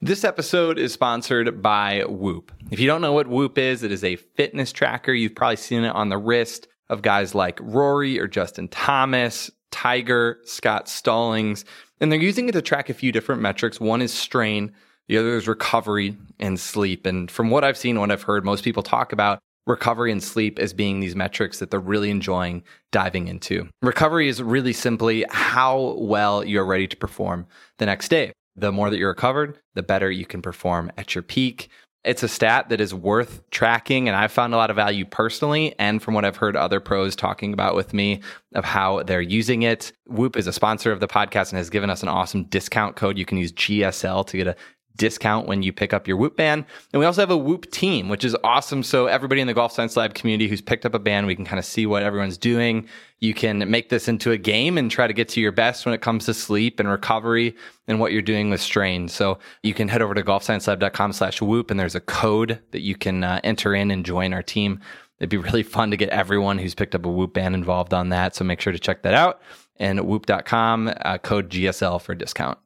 [0.00, 2.52] This episode is sponsored by Whoop.
[2.70, 5.12] If you don't know what Whoop is, it is a fitness tracker.
[5.12, 10.38] You've probably seen it on the wrist of guys like Rory or Justin Thomas, Tiger,
[10.44, 11.64] Scott Stallings.
[12.00, 13.80] And they're using it to track a few different metrics.
[13.80, 14.72] One is strain,
[15.08, 17.04] the other is recovery and sleep.
[17.04, 20.60] And from what I've seen, what I've heard, most people talk about recovery and sleep
[20.60, 22.62] as being these metrics that they're really enjoying
[22.92, 23.68] diving into.
[23.82, 28.90] Recovery is really simply how well you're ready to perform the next day the more
[28.90, 31.68] that you're recovered, the better you can perform at your peak.
[32.04, 35.74] It's a stat that is worth tracking, and I've found a lot of value personally,
[35.78, 38.20] and from what I've heard other pros talking about with me
[38.54, 39.92] of how they're using it.
[40.06, 43.18] Whoop is a sponsor of the podcast and has given us an awesome discount code.
[43.18, 44.56] You can use GSL to get a
[44.98, 46.66] discount when you pick up your Whoop band.
[46.92, 48.82] And we also have a Whoop team, which is awesome.
[48.82, 51.46] So everybody in the Golf Science Lab community who's picked up a band, we can
[51.46, 52.86] kind of see what everyone's doing.
[53.20, 55.94] You can make this into a game and try to get to your best when
[55.94, 59.08] it comes to sleep and recovery and what you're doing with strain.
[59.08, 62.94] So you can head over to golfsciencelab.com slash whoop and there's a code that you
[62.94, 64.80] can uh, enter in and join our team.
[65.18, 68.10] It'd be really fun to get everyone who's picked up a Whoop band involved on
[68.10, 68.34] that.
[68.34, 69.40] So make sure to check that out.
[69.76, 72.58] And whoop.com, uh, code GSL for discount.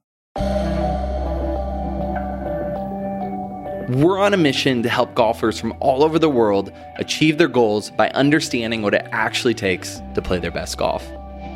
[3.89, 7.91] We're on a mission to help golfers from all over the world achieve their goals
[7.91, 11.05] by understanding what it actually takes to play their best golf.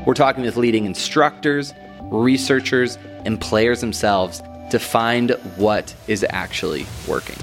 [0.05, 7.37] We're talking with leading instructors, researchers, and players themselves to find what is actually working.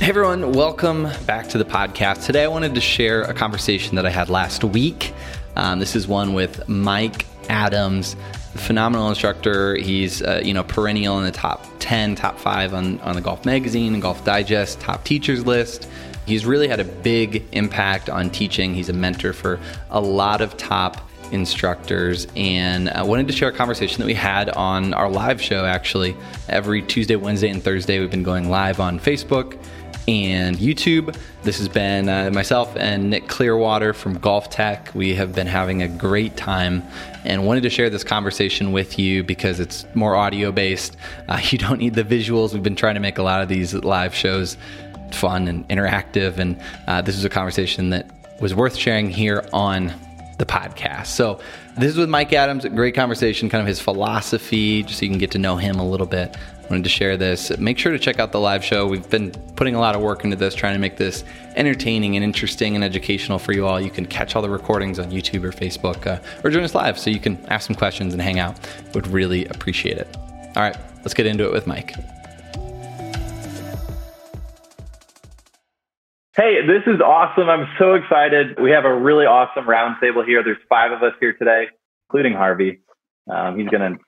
[0.00, 2.24] Hey everyone, welcome back to the podcast.
[2.24, 5.12] Today I wanted to share a conversation that I had last week.
[5.54, 8.16] Um, this is one with Mike Adams
[8.54, 9.76] phenomenal instructor.
[9.76, 13.44] He's uh, you know perennial in the top ten, top five on on the Golf
[13.44, 15.88] Magazine Golf Digest top teachers list.
[16.26, 18.74] He's really had a big impact on teaching.
[18.74, 19.58] He's a mentor for
[19.90, 24.50] a lot of top instructors and I wanted to share a conversation that we had
[24.50, 26.16] on our live show actually
[26.48, 28.00] every Tuesday, Wednesday, and Thursday.
[28.00, 29.56] We've been going live on Facebook
[30.10, 31.16] and YouTube.
[31.44, 34.92] This has been uh, myself and Nick Clearwater from GolfTEC.
[34.92, 36.82] We have been having a great time
[37.24, 40.96] and wanted to share this conversation with you because it's more audio based.
[41.28, 42.52] Uh, you don't need the visuals.
[42.52, 44.56] We've been trying to make a lot of these live shows
[45.12, 48.10] fun and interactive, and uh, this is a conversation that
[48.40, 49.92] was worth sharing here on
[50.38, 51.06] the podcast.
[51.06, 51.40] So,
[51.78, 55.18] this is with Mike Adams, great conversation, kind of his philosophy, just so you can
[55.18, 56.36] get to know him a little bit
[56.70, 57.56] wanted to share this.
[57.58, 58.86] Make sure to check out the live show.
[58.86, 61.24] We've been putting a lot of work into this, trying to make this
[61.56, 63.80] entertaining and interesting and educational for you all.
[63.80, 66.98] You can catch all the recordings on YouTube or Facebook uh, or join us live
[66.98, 68.56] so you can ask some questions and hang out.
[68.94, 70.16] Would really appreciate it.
[70.56, 71.94] All right, let's get into it with Mike.
[76.36, 77.50] Hey, this is awesome.
[77.50, 78.58] I'm so excited.
[78.60, 80.44] We have a really awesome roundtable here.
[80.44, 81.66] There's five of us here today,
[82.08, 82.80] including Harvey.
[83.28, 83.98] Um, he's going to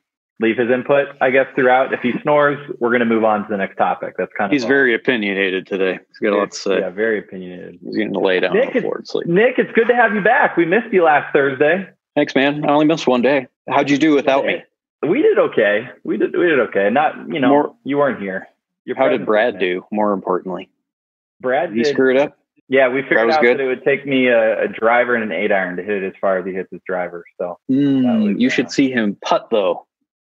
[0.42, 1.92] leave his input, I guess, throughout.
[1.92, 4.14] If he snores, we're going to move on to the next topic.
[4.18, 5.98] That's kind of he's very opinionated today.
[6.08, 6.80] He's got a lot to say.
[6.80, 7.78] Yeah, very opinionated.
[7.82, 9.26] He's going to lay down Nick, the floor sleep.
[9.26, 10.56] Nick, it's good to have you back.
[10.56, 11.88] We missed you last Thursday.
[12.14, 12.64] Thanks, man.
[12.64, 13.46] I only missed one day.
[13.68, 14.62] How'd you do without me?
[15.08, 15.88] We did okay.
[16.04, 16.88] We did we did okay.
[16.90, 18.48] Not you know More, you weren't here.
[18.84, 19.84] Your how did Brad do?
[19.90, 20.68] More importantly,
[21.40, 22.38] Brad did, he screwed up.
[22.68, 23.58] Yeah, we figured out good?
[23.58, 26.06] that it would take me a, a, driver and an eight iron to hit it
[26.06, 27.24] as far as he hits his driver.
[27.38, 29.86] So mm, was, you uh, should see him putt though.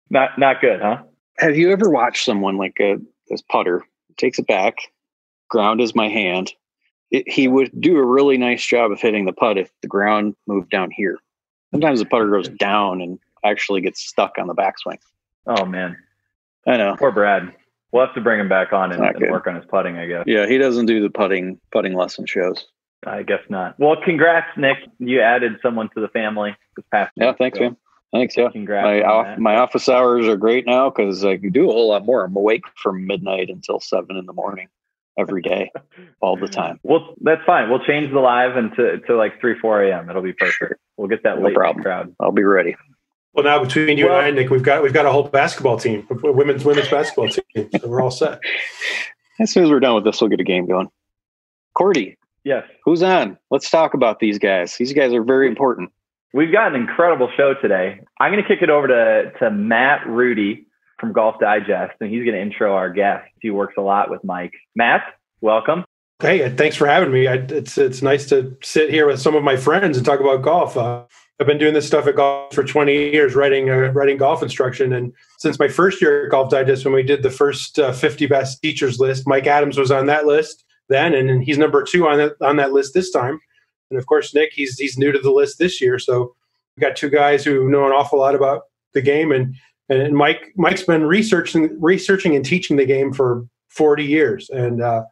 [0.09, 1.03] Not not good, huh?
[1.37, 2.97] Have you ever watched someone like a
[3.29, 3.83] this putter
[4.17, 4.75] takes it back,
[5.49, 6.53] ground is my hand.
[7.11, 10.35] It, he would do a really nice job of hitting the putt if the ground
[10.47, 11.17] moved down here.
[11.71, 14.97] Sometimes the putter goes down and actually gets stuck on the backswing.
[15.45, 15.97] Oh man,
[16.67, 16.95] I know.
[16.97, 17.53] Poor Brad.
[17.91, 20.23] We'll have to bring him back on and, and work on his putting, I guess.
[20.27, 22.65] Yeah, he doesn't do the putting putting lesson shows.
[23.05, 23.79] I guess not.
[23.79, 24.77] Well, congrats, Nick.
[24.99, 27.11] You added someone to the family this past.
[27.15, 27.65] Yeah, thanks, so.
[27.65, 27.77] man.
[28.11, 28.37] Thanks.
[28.37, 28.49] Yeah.
[28.51, 28.85] Congrats.
[28.85, 32.05] My, off, my office hours are great now because I can do a whole lot
[32.05, 32.23] more.
[32.23, 34.67] I'm awake from midnight until seven in the morning
[35.17, 35.71] every day,
[36.21, 36.79] all the time.
[36.83, 37.69] Well, that's fine.
[37.69, 40.09] We'll change the live into to like three, four a.m.
[40.09, 40.57] It'll be perfect.
[40.57, 40.77] Sure.
[40.97, 41.83] We'll get that no late problem.
[41.83, 42.15] crowd.
[42.19, 42.75] I'll be ready.
[43.33, 45.77] Well, now between you well, and I, Nick, we've got we've got a whole basketball
[45.77, 47.69] team, women's women's basketball team.
[47.79, 48.39] So we're all set.
[49.41, 50.87] As soon as we're done with this, we'll get a game going.
[51.77, 52.17] Cordie.
[52.45, 52.63] Yes.
[52.85, 53.37] Who's on?
[53.51, 54.77] Let's talk about these guys.
[54.77, 55.91] These guys are very important.
[56.35, 58.01] We've got an incredible show today.
[58.19, 60.67] I'm going to kick it over to, to Matt Rudy
[60.99, 63.23] from Golf Digest, and he's going to intro our guest.
[63.39, 64.51] He works a lot with Mike.
[64.75, 65.01] Matt,
[65.39, 65.85] welcome.
[66.19, 67.25] Hey, thanks for having me.
[67.25, 70.41] I, it's it's nice to sit here with some of my friends and talk about
[70.41, 70.75] golf.
[70.75, 71.05] Uh,
[71.39, 74.91] I've been doing this stuff at golf for 20 years, writing uh, writing golf instruction,
[74.91, 78.27] and since my first year at Golf Digest, when we did the first uh, 50
[78.27, 82.17] best teachers list, Mike Adams was on that list then, and he's number two on
[82.17, 83.39] that on that list this time.
[83.89, 86.35] And of course, Nick, he's he's new to the list this year, so
[86.75, 89.55] We got two guys who know an awful lot about the game, and
[89.89, 94.49] and Mike Mike's been researching researching and teaching the game for 40 years.
[94.49, 95.03] And uh,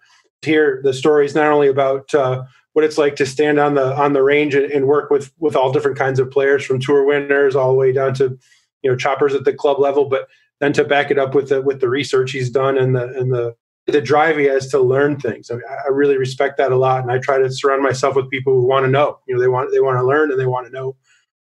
[0.41, 2.43] hear the stories not only about uh,
[2.73, 5.55] what it's like to stand on the on the range and, and, work with with
[5.55, 8.37] all different kinds of players, from tour winners all the way down to
[8.81, 10.27] you know choppers at the club level, but
[10.59, 13.31] then to back it up with the with the research he's done and the and
[13.31, 13.55] the
[13.87, 15.51] the drive he has to learn things.
[15.51, 18.29] I, mean, I really respect that a lot, and I try to surround myself with
[18.29, 19.19] people who want to know.
[19.27, 20.95] You know, they want they want to learn and they want to know.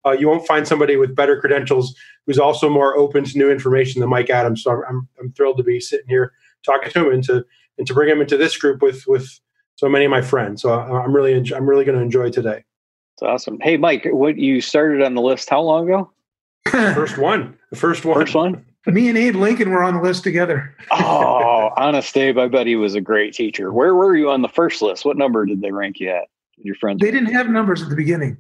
[0.06, 1.96] Uh, you won't find somebody with better credentials
[2.26, 4.64] who's also more open to new information than Mike Adams.
[4.64, 6.32] So I'm, I'm, I'm thrilled to be sitting here
[6.64, 7.44] talking to him and to
[7.78, 9.40] and to bring him into this group with with
[9.76, 10.62] so many of my friends.
[10.62, 12.64] So I'm really I'm really going to enjoy today.
[13.20, 13.60] That's awesome.
[13.62, 16.12] Hey, Mike, what you started on the list how long ago?
[16.70, 17.58] first one.
[17.72, 18.16] The first one.
[18.16, 18.66] First one.
[18.86, 20.76] Me and Abe Lincoln were on the list together.
[20.92, 23.72] oh, honest Abe, I bet he was a great teacher.
[23.72, 25.06] Where were you on the first list?
[25.06, 26.26] What number did they rank you at?
[26.58, 27.00] Your friends?
[27.02, 28.38] They didn't have numbers at the beginning.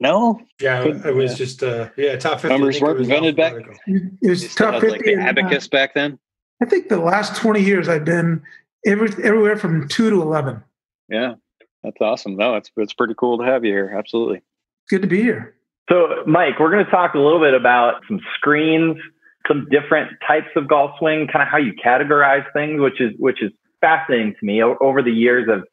[0.00, 0.40] No.
[0.60, 1.36] Yeah, it was yeah.
[1.36, 2.48] just uh, yeah top fifty.
[2.48, 3.54] Numbers weren't invented back.
[3.86, 4.90] It was top fifty.
[4.90, 6.18] Like the abacus uh, back then.
[6.62, 8.42] I think the last twenty years I've been
[8.86, 10.62] every, everywhere from two to eleven.
[11.08, 11.34] Yeah,
[11.82, 12.36] that's awesome.
[12.36, 13.94] No, it's it's pretty cool to have you here.
[13.96, 14.42] Absolutely.
[14.88, 15.54] Good to be here.
[15.90, 18.96] So, Mike, we're going to talk a little bit about some screens,
[19.48, 23.42] some different types of golf swing, kind of how you categorize things, which is which
[23.42, 23.50] is
[23.80, 24.62] fascinating to me.
[24.62, 25.64] Over the years, I've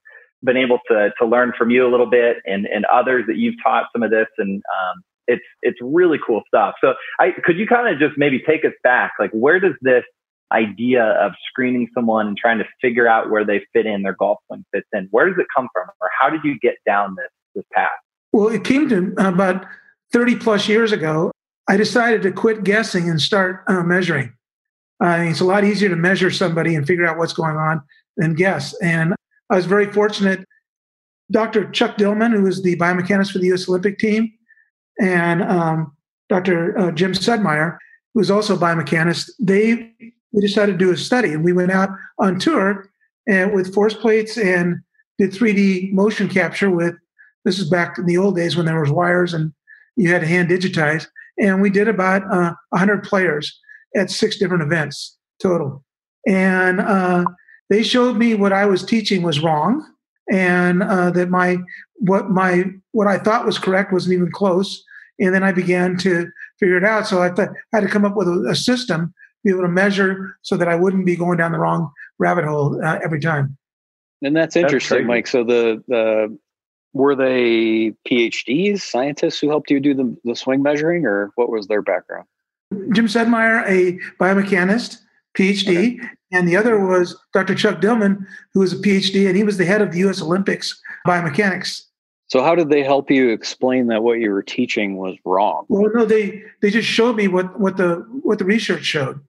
[0.43, 3.55] been able to to learn from you a little bit, and and others that you've
[3.63, 6.75] taught some of this, and um, it's it's really cool stuff.
[6.81, 10.03] So, I could you kind of just maybe take us back, like where does this
[10.51, 14.39] idea of screening someone and trying to figure out where they fit in, their golf
[14.47, 17.29] swing fits in, where does it come from, or how did you get down this
[17.55, 17.89] this path?
[18.31, 19.65] Well, it came to about
[20.11, 21.31] 30 plus years ago,
[21.67, 24.33] I decided to quit guessing and start uh, measuring.
[25.03, 27.81] Uh, it's a lot easier to measure somebody and figure out what's going on
[28.15, 28.73] than guess.
[28.81, 29.13] And
[29.49, 30.45] I was very fortunate.
[31.29, 31.69] Dr.
[31.71, 33.67] Chuck Dillman, who was the biomechanist for the U.S.
[33.67, 34.31] Olympic team,
[34.99, 35.95] and um,
[36.29, 36.77] Dr.
[36.77, 37.77] Uh, Jim Sedmeyer,
[38.13, 39.93] who was also a biomechanist, they
[40.31, 42.89] we decided to do a study, and we went out on tour
[43.27, 44.81] and with force plates and
[45.17, 46.95] did 3D motion capture with.
[47.43, 49.53] This is back in the old days when there was wires and
[49.95, 51.07] you had to hand digitize.
[51.39, 53.59] And we did about uh, 100 players
[53.95, 55.83] at six different events total.
[56.27, 57.25] And uh,
[57.69, 59.85] they showed me what I was teaching was wrong,
[60.31, 61.57] and uh, that my
[61.95, 64.83] what my what I thought was correct wasn't even close.
[65.19, 66.27] And then I began to
[66.59, 67.07] figure it out.
[67.07, 69.13] So I, thought I had to come up with a, a system,
[69.43, 72.79] be able to measure, so that I wouldn't be going down the wrong rabbit hole
[72.83, 73.57] uh, every time.
[74.21, 75.27] And that's interesting, that's Mike.
[75.27, 76.37] So the the
[76.93, 81.67] were they PhDs, scientists who helped you do the, the swing measuring, or what was
[81.67, 82.25] their background?
[82.91, 84.97] Jim Sedmeyer, a biomechanist,
[85.37, 86.09] PhD, okay.
[86.31, 87.55] and the other was Dr.
[87.55, 90.21] Chuck Dillman, who was a PhD, and he was the head of the U.S.
[90.21, 91.83] Olympics biomechanics.
[92.29, 95.65] So, how did they help you explain that what you were teaching was wrong?
[95.69, 99.21] Well, no, they they just showed me what what the what the research showed,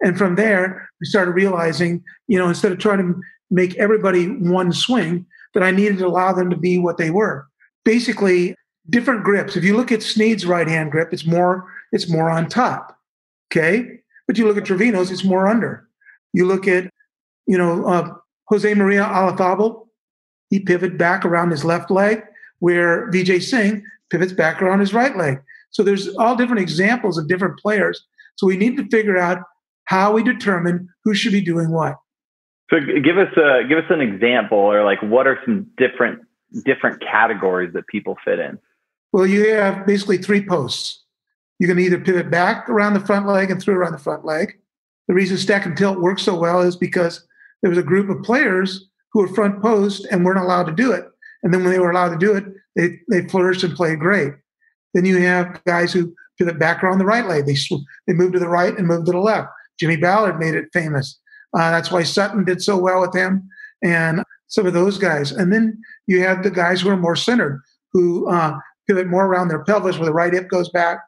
[0.00, 3.20] and from there we started realizing, you know, instead of trying to
[3.50, 5.24] make everybody one swing,
[5.54, 7.46] that I needed to allow them to be what they were.
[7.84, 8.54] Basically,
[8.90, 9.56] different grips.
[9.56, 12.96] If you look at Snead's right hand grip, it's more it's more on top.
[13.52, 15.88] Okay, but you look at Trevino's, it's more under.
[16.32, 16.90] You look at
[17.46, 18.14] you know uh,
[18.48, 19.86] Jose Maria Olazabal,
[20.50, 22.22] he pivoted back around his left leg,
[22.58, 25.40] where Vijay Singh pivots back around his right leg.
[25.70, 28.04] So there's all different examples of different players.
[28.36, 29.42] So we need to figure out
[29.84, 31.96] how we determine who should be doing what.
[32.74, 36.22] So give us a give us an example, or like what are some different
[36.64, 38.58] different categories that people fit in?
[39.12, 41.04] Well, you have basically three posts.
[41.60, 44.58] You can either pivot back around the front leg and through around the front leg.
[45.06, 47.24] The reason stack and tilt works so well is because
[47.62, 50.90] there was a group of players who were front post and weren't allowed to do
[50.90, 51.04] it.
[51.44, 54.32] And then when they were allowed to do it, they, they flourished and played great.
[54.94, 57.46] Then you have guys who pivot back around the right leg.
[57.46, 57.56] They,
[58.08, 59.48] they move to the right and move to the left.
[59.78, 61.20] Jimmy Ballard made it famous.
[61.56, 63.48] Uh, that's why Sutton did so well with him
[63.82, 65.32] and some of those guys.
[65.32, 68.58] And then you have the guys who are more centered, who uh,
[68.88, 70.98] pivot more around their pelvis, where the right hip goes back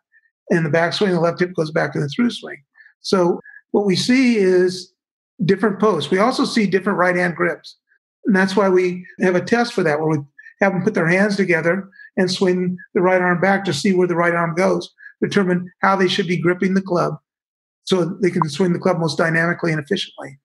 [0.51, 2.63] and the backswing, the left hip goes back in the through swing.
[3.01, 3.41] So
[3.73, 4.93] what we see is
[5.45, 6.11] different posts.
[6.11, 7.77] We also see different right hand grips.
[8.25, 10.19] And that's why we have a test for that, where we
[10.61, 14.09] have them put their hands together and swing the right arm back to see where
[14.09, 17.19] the right arm goes, determine how they should be gripping the club
[17.87, 20.39] so they can swing the club most dynamically and efficiently.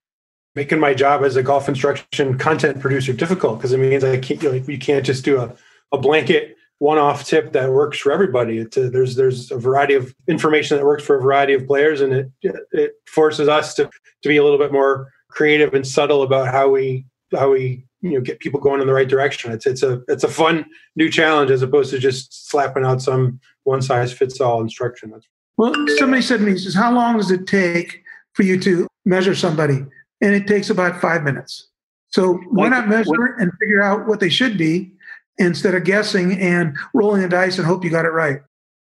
[0.54, 4.42] Making my job as a golf instruction content producer difficult because it means I can't,
[4.42, 5.54] you, know, you can't just do a,
[5.92, 8.58] a blanket one-off tip that works for everybody.
[8.58, 12.12] A, there's there's a variety of information that works for a variety of players, and
[12.12, 12.30] it
[12.72, 16.68] it forces us to to be a little bit more creative and subtle about how
[16.68, 19.52] we how we you know get people going in the right direction.
[19.52, 23.40] It's it's a it's a fun new challenge as opposed to just slapping out some
[23.62, 25.10] one size fits all instruction.
[25.10, 28.58] That's well, somebody said to me, he says, How long does it take for you
[28.60, 29.84] to measure somebody?
[30.20, 31.68] And it takes about five minutes.
[32.08, 34.92] So why not measure and figure out what they should be
[35.38, 38.40] instead of guessing and rolling the dice and hope you got it right?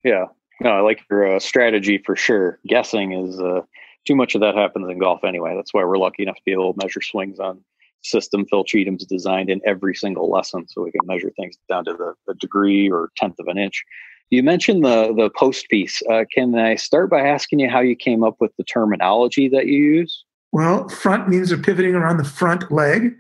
[0.04, 0.26] Yeah.
[0.60, 2.58] No, I like your uh, strategy for sure.
[2.66, 3.62] Guessing is uh,
[4.06, 5.54] too much of that happens in golf anyway.
[5.56, 7.62] That's why we're lucky enough to be able to measure swings on
[8.04, 11.92] system Phil Cheetham's designed in every single lesson so we can measure things down to
[11.92, 13.84] the, the degree or tenth of an inch.
[14.32, 16.00] You mentioned the the post piece.
[16.10, 19.66] Uh, can I start by asking you how you came up with the terminology that
[19.66, 20.24] you use?
[20.52, 23.14] Well, front means they're pivoting around the front leg.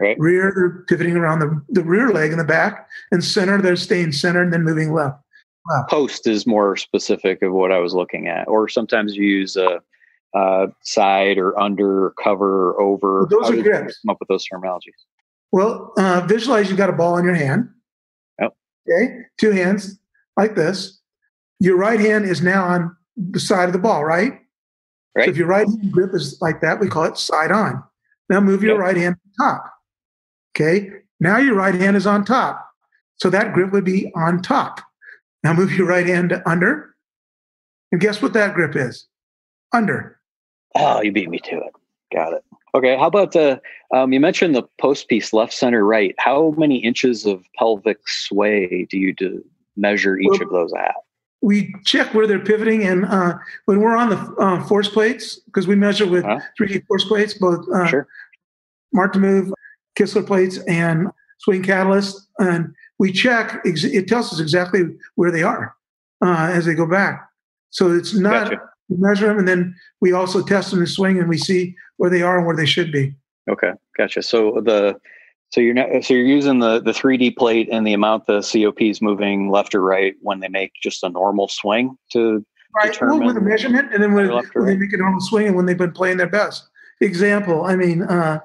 [0.00, 0.18] Right.
[0.18, 2.88] Rear, they're pivoting around the, the rear leg in the back.
[3.12, 5.22] And center, they're staying centered and then moving left.
[5.70, 5.90] left.
[5.90, 8.48] Post is more specific of what I was looking at.
[8.48, 9.80] Or sometimes you use a,
[10.34, 13.18] a side or under or cover or over.
[13.18, 14.00] Well, those how are grips.
[14.00, 14.98] Come up with those terminologies.
[15.52, 17.68] Well, uh, visualize you've got a ball in your hand.
[18.40, 18.54] Yep.
[18.90, 19.18] Okay.
[19.38, 20.00] Two hands
[20.38, 20.98] like this.
[21.60, 24.40] Your right hand is now on the side of the ball, right?
[25.14, 25.24] Right.
[25.24, 27.82] So if your right hand grip is like that, we call it side on.
[28.30, 28.80] Now move your yep.
[28.80, 29.64] right hand to top.
[30.56, 30.90] Okay.
[31.20, 32.64] Now your right hand is on top.
[33.16, 34.80] So that grip would be on top.
[35.42, 36.94] Now move your right hand to under.
[37.90, 39.06] And guess what that grip is?
[39.72, 40.20] Under.
[40.76, 41.72] Oh, you beat me to it.
[42.14, 42.44] Got it.
[42.74, 42.96] Okay.
[42.96, 43.60] How about the,
[43.92, 46.14] um, you mentioned the post piece left, center, right.
[46.18, 49.44] How many inches of pelvic sway do you do,
[49.78, 50.94] measure each well, of those at?
[51.40, 53.34] We check where they're pivoting, and uh,
[53.66, 56.40] when we're on the uh, force plates, because we measure with huh?
[56.60, 58.08] 3D force plates, both uh, sure.
[58.92, 59.52] Mark to Move,
[59.98, 61.08] Kistler plates, and
[61.38, 63.60] Swing Catalyst, and we check.
[63.64, 64.82] It tells us exactly
[65.14, 65.76] where they are
[66.24, 67.28] uh, as they go back.
[67.70, 68.60] So it's not gotcha.
[68.88, 72.22] measure them, and then we also test them to swing, and we see where they
[72.22, 73.14] are and where they should be.
[73.48, 74.22] Okay, gotcha.
[74.22, 74.98] So the
[75.50, 78.82] so you're not, so you're using the the 3D plate and the amount the COP
[78.82, 82.92] is moving left or right when they make just a normal swing to right.
[82.92, 84.66] determine well, with a measurement, and then when, when right.
[84.66, 86.68] they make a normal swing and when they've been playing their best.
[87.00, 88.40] Example, I mean, uh,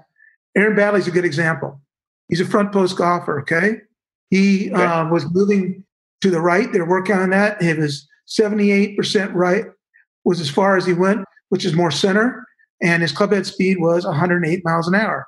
[0.55, 1.81] Aaron Baddeley's a good example.
[2.29, 3.41] He's a front post golfer.
[3.41, 3.81] Okay,
[4.29, 4.83] he okay.
[4.83, 5.83] Uh, was moving
[6.21, 6.71] to the right.
[6.71, 7.61] They're working on that.
[7.61, 9.65] It was 78% right
[10.23, 12.45] was as far as he went, which is more center,
[12.81, 15.27] and his club head speed was 108 miles an hour.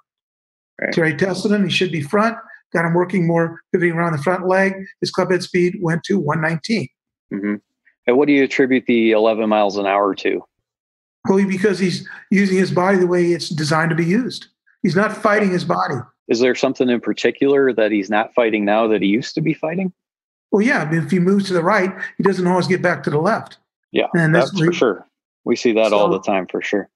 [0.82, 0.94] Right.
[0.94, 1.64] Terry tested him.
[1.64, 2.38] He should be front.
[2.74, 4.74] Got him working more, pivoting around the front leg.
[5.00, 6.88] His club head speed went to 119.
[7.34, 7.56] Mm-hmm.
[8.08, 10.42] And what do you attribute the 11 miles an hour to?
[11.30, 14.48] Only because he's using his body the way it's designed to be used.
[14.84, 15.96] He's not fighting his body.
[16.28, 19.54] Is there something in particular that he's not fighting now that he used to be
[19.54, 19.94] fighting?
[20.52, 20.88] Well, yeah.
[20.94, 23.58] If he moves to the right, he doesn't always get back to the left.
[23.92, 25.08] Yeah, and that's, that's for sure.
[25.46, 26.90] We see that so, all the time for sure.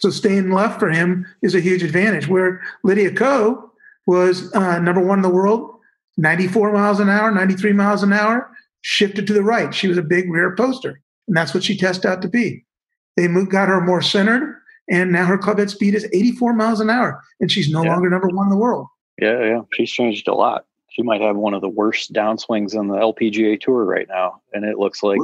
[0.00, 2.26] So staying left for him is a huge advantage.
[2.26, 3.70] Where Lydia Ko
[4.06, 5.78] was uh, number one in the world,
[6.16, 9.74] 94 miles an hour, 93 miles an hour, shifted to the right.
[9.74, 12.64] She was a big rear poster, and that's what she tested out to be.
[13.16, 16.80] They moved, got her more centered, and now her club head speed is 84 miles
[16.80, 17.92] an hour, and she's no yeah.
[17.92, 18.86] longer number one in the world.
[19.20, 20.64] Yeah, yeah, she's changed a lot.
[20.88, 24.64] She might have one of the worst downswings on the LPGA tour right now, and
[24.64, 25.20] it looks like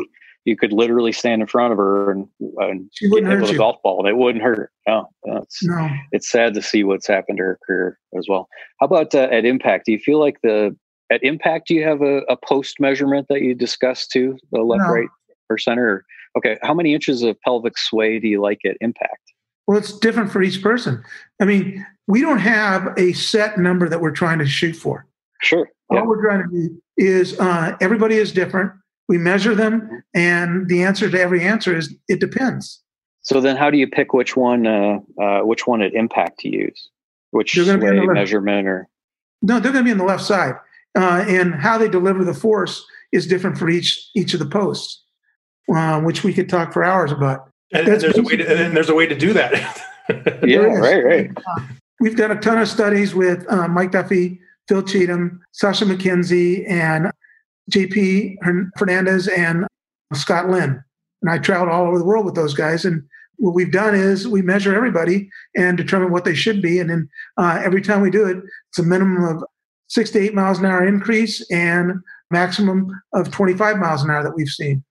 [0.46, 3.98] you could literally stand in front of her and, and hit with a golf ball
[3.98, 4.70] and it wouldn't hurt.
[4.86, 5.90] No, it's, no.
[6.12, 8.48] it's sad to see what's happened to her career as well.
[8.78, 9.86] How about uh, at impact?
[9.86, 10.74] Do you feel like the
[11.10, 14.82] at impact, do you have a, a post measurement that you discuss too, the left,
[14.86, 14.88] no.
[14.88, 15.08] right,
[15.50, 16.04] or center?
[16.38, 19.32] Okay, how many inches of pelvic sway do you like at impact?
[19.66, 21.02] Well, it's different for each person.
[21.40, 25.06] I mean, we don't have a set number that we're trying to shoot for.
[25.42, 25.68] Sure.
[25.90, 28.72] All we're trying to do is uh, everybody is different
[29.08, 32.82] we measure them and the answer to every answer is it depends.
[33.22, 36.48] So then how do you pick which one uh, uh, which one at impact to
[36.48, 36.88] use?
[37.30, 38.88] Which sway measurement or?
[39.42, 40.54] No they're going to be on the left side
[40.96, 45.02] uh, and how they deliver the force is different for each each of the posts
[45.74, 47.50] uh, which we could talk for hours about.
[47.72, 49.82] And, and there's a way to and there's a way to do that.
[50.44, 51.30] Yeah right right.
[51.36, 51.62] Uh,
[51.98, 57.10] we've done a ton of studies with uh, mike duffy phil cheetham sasha mackenzie and
[57.70, 58.36] JP
[58.76, 59.66] Fernandez and
[60.14, 60.82] Scott Lynn.
[61.22, 62.84] And I traveled all over the world with those guys.
[62.84, 63.02] And
[63.38, 66.78] what we've done is we measure everybody and determine what they should be.
[66.78, 68.38] And then uh, every time we do it,
[68.70, 69.44] it's a minimum of
[69.88, 74.34] six to eight miles an hour increase and maximum of 25 miles an hour that
[74.34, 74.84] we've seen.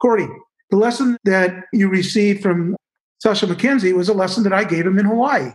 [0.00, 0.28] Cordie,
[0.70, 2.76] the lesson that you received from
[3.20, 5.50] Sasha MacKenzie was a lesson that I gave him in Hawaii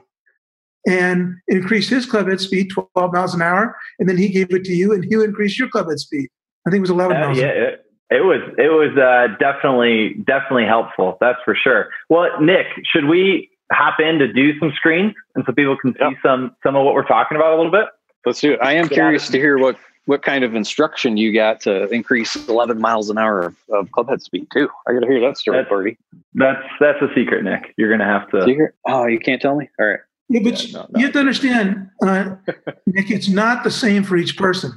[0.88, 3.76] and increased his club head speed 12 miles an hour.
[4.00, 6.30] And then he gave it to you and you increased your club head speed.
[6.68, 10.66] I think it was 11 uh, Yeah, it, it, was it was uh, definitely definitely
[10.66, 11.18] helpful.
[11.22, 11.90] That's for sure.
[12.10, 16.16] Well, Nick, should we hop in to do some screens, and so people can see
[16.24, 17.86] some some of what we're talking about a little bit?
[18.26, 18.60] Let's do it.
[18.62, 18.96] I am Yeah.
[18.96, 23.18] curious to hear what what kind of instruction you got to increase 11 miles an
[23.18, 24.70] hour of, of clubhead speed too.
[24.88, 25.98] I got to hear that story, That's- Birdie.
[26.36, 27.74] That's that's a secret, Nick.
[27.78, 28.42] You're gonna have to.
[28.42, 28.74] Do you hear?
[28.88, 29.70] Oh, you can't tell me.
[29.80, 30.00] All right.
[30.30, 32.36] Yeah, but Yeah, no, you have to understand, uh,
[32.88, 34.72] Nick, it's not the same for each person.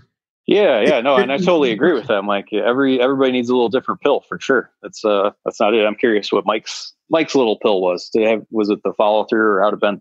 [0.49, 2.49] Yeah, yeah, no, and I totally agree with that, Mike.
[2.51, 4.71] Yeah, every everybody needs a little different pill for sure.
[4.83, 5.85] That's uh, that's not it.
[5.85, 8.09] I'm curious what Mike's Mike's little pill was.
[8.09, 10.01] Did have was it the follow through or how to bend?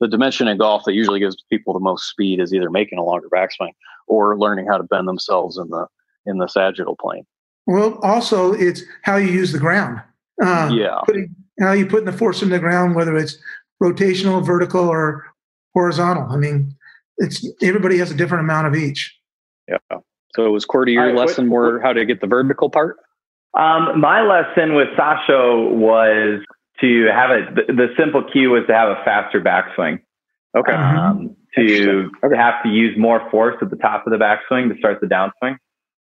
[0.00, 3.04] The dimension in golf that usually gives people the most speed is either making a
[3.04, 3.70] longer backswing
[4.08, 5.86] or learning how to bend themselves in the
[6.26, 7.24] in the sagittal plane.
[7.66, 10.02] Well, also, it's how you use the ground.
[10.42, 13.38] Uh, Yeah, putting how you putting the force in the ground, whether it's
[13.80, 15.24] rotational, vertical, or
[15.72, 16.26] horizontal.
[16.30, 16.74] I mean,
[17.18, 19.16] it's everybody has a different amount of each.
[19.68, 19.78] Yeah.
[20.34, 22.70] So it was Cordie your All right, what- lesson more how to get the vertical
[22.70, 22.96] part?
[23.54, 26.40] Um, my lesson with Sasha was
[26.80, 30.00] to have a the, the simple key was to have a faster backswing.
[30.56, 30.72] Okay.
[30.72, 32.36] Um, to Okay.
[32.36, 35.56] have to use more force at the top of the backswing to start the downswing.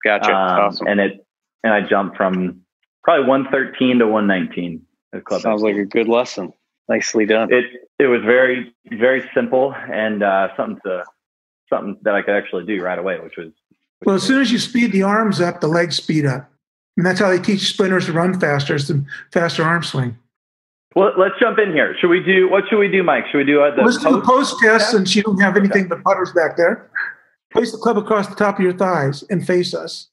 [0.03, 0.31] Gotcha.
[0.31, 0.87] Um, awesome.
[0.87, 1.25] And it
[1.63, 2.61] and I jumped from
[3.03, 4.81] probably 113 to 119.
[5.13, 6.53] at club Sounds like a good lesson.
[6.89, 7.51] Nicely done.
[7.51, 7.65] it
[7.97, 11.03] it was very very simple and uh, something to
[11.71, 13.47] something that I could actually do right away, which was
[14.05, 16.51] Well, as soon as you speed the arms up, the legs speed up,
[16.97, 18.75] and that's how they teach sprinters to run faster.
[18.75, 20.17] Is the faster arm swing.
[20.95, 21.13] well.
[21.17, 21.95] Let's jump in here.
[21.99, 23.25] Should we do what should we do, Mike?
[23.31, 24.53] Should we do uh, the Let's do the post?
[24.59, 26.89] post test since you don't have anything but putters back there.
[27.51, 30.07] Place the club across the top of your thighs and face us.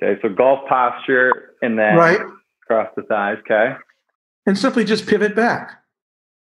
[0.00, 2.20] Okay, so golf posture and then Right.
[2.62, 3.38] across the thighs.
[3.40, 3.74] Okay.
[4.46, 5.82] and simply just pivot back.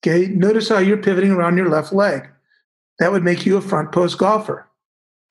[0.06, 2.30] Okay, notice how you're pivoting around your left leg.
[3.00, 4.68] That would make you a front post golfer.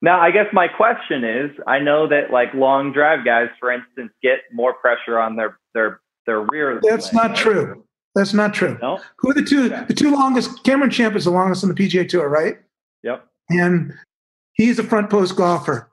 [0.02, 4.12] Now, I guess my question is, I know that like long drive guys, for instance,
[4.22, 6.80] get more pressure on their their their rear.
[6.82, 7.84] That's leg, not true.
[8.14, 8.78] That's not true.
[8.80, 9.00] No.
[9.18, 9.68] Who are the two?
[9.68, 10.64] The two longest.
[10.64, 12.56] Cameron Champ is the longest on the PGA Tour, right?
[13.02, 13.26] Yep.
[13.50, 13.94] And
[14.54, 15.90] he's a front post golfer.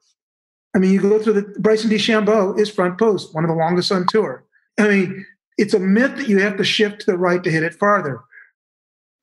[0.75, 3.91] I mean, you go through the Bryson DeChambeau is front post, one of the longest
[3.91, 4.43] on tour.
[4.79, 5.25] I mean,
[5.57, 8.21] it's a myth that you have to shift to the right to hit it farther.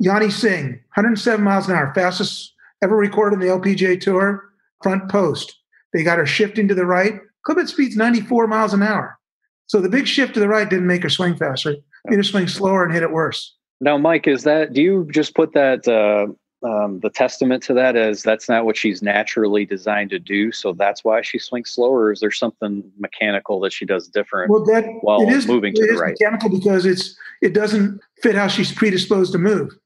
[0.03, 4.51] Yani Tseng, 107 miles an hour, fastest ever recorded in the LPGA Tour,
[4.83, 5.57] front post.
[5.93, 7.21] They got her shifting to the right.
[7.47, 9.19] Head speed's 94 miles an hour.
[9.67, 11.77] So the big shift to the right didn't make her swing faster.
[12.07, 13.55] Made her swing slower and hit it worse.
[13.81, 16.27] Now, Mike, is that do you just put that uh,
[16.67, 20.73] um, the testament to that as that's not what she's naturally designed to do, so
[20.73, 22.05] that's why she swings slower?
[22.05, 24.51] Or is there something mechanical that she does different?
[24.51, 26.17] Well, that While it is moving to it the is right.
[26.19, 29.77] mechanical because it's it doesn't fit how she's predisposed to move.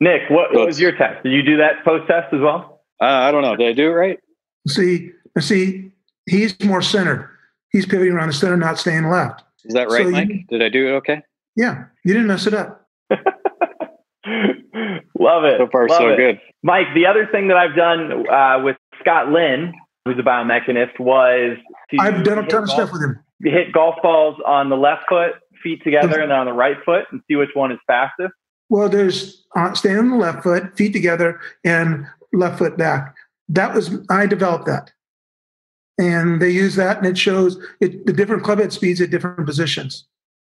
[0.00, 1.22] Nick, what, So what was your test?
[1.22, 2.82] Did you do that post test as well?
[3.00, 3.54] Uh, I don't know.
[3.56, 4.18] Did I do it right?
[4.66, 5.92] See, see,
[6.26, 7.28] he's more centered.
[7.70, 9.44] He's pivoting around the center, not staying left.
[9.64, 10.46] Is that So right, you- Mike?
[10.48, 11.22] Did I do it okay?
[11.54, 12.88] Yeah, you didn't mess it up.
[15.18, 15.58] Love it.
[15.58, 16.16] So far, Love so it.
[16.16, 16.40] good.
[16.62, 19.72] Mike, the other thing that I've done uh, with Scott Lynn,
[20.04, 21.58] who's a biomechanist, was
[21.90, 23.18] to I've done a ton of golf- stuff with him.
[23.42, 27.04] hit golf balls on the left foot, feet together, and then on the right foot,
[27.12, 28.32] and see which one is fastest.
[28.72, 33.14] Well, there's uh, staying on the left foot, feet together, and left foot back.
[33.50, 34.90] That was I developed that,
[35.98, 39.44] and they use that, and it shows it, the different club head speeds at different
[39.44, 40.06] positions.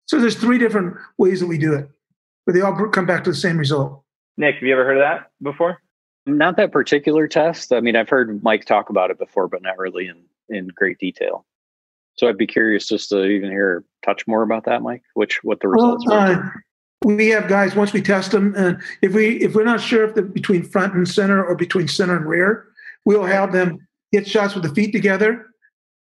[0.08, 1.89] So there's three different ways that we do it,
[2.45, 4.03] but they all come back to the same result.
[4.36, 5.77] Nick, have you ever heard of that before?
[6.25, 7.71] Not that particular test.
[7.71, 10.97] I mean, I've heard Mike talk about it before, but not really in in great
[10.97, 11.45] detail.
[12.17, 15.03] So I'd be curious just to even hear touch more about that, Mike.
[15.13, 16.65] Which what the Well, results were.
[17.05, 20.15] We have guys once we test them, and if we if we're not sure if
[20.15, 22.67] they're between front and center or between center and rear,
[23.05, 25.47] we'll have them hit shots with the feet together,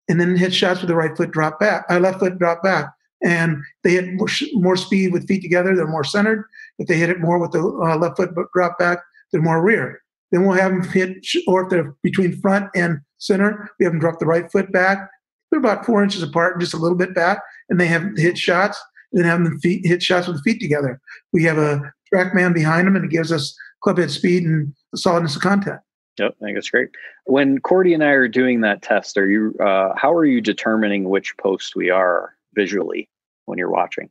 [0.09, 2.87] and then hit shots with the right foot drop back, uh, left foot drop back,
[3.23, 5.77] and they hit more, more speed with feet together.
[5.77, 6.45] They're more centered.
[6.79, 8.99] If they hit it more with the uh, left foot drop back,
[9.31, 10.03] they're more rear.
[10.33, 14.01] Then we'll have them hit, or if they're between front and center, we have them
[14.01, 15.11] drop the right foot back.
[15.51, 18.83] They're about four inches apart, just a little bit back, and they have hit shots
[19.13, 21.01] and have them feet, hit shots with the feet together.
[21.33, 21.81] We have a
[22.13, 25.85] TrackMan behind them, and it gives us club head speed and the solidness of contact.
[26.19, 26.89] Yep, I think that's great.
[27.27, 29.55] When Cordie and I are doing that test, are you?
[29.65, 33.09] Uh, how are you determining which post we are visually
[33.47, 34.11] when you're watching?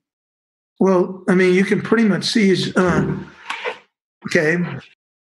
[0.79, 2.49] Well, I mean, you can pretty much see.
[2.51, 3.17] is, Uh,
[4.27, 4.57] okay,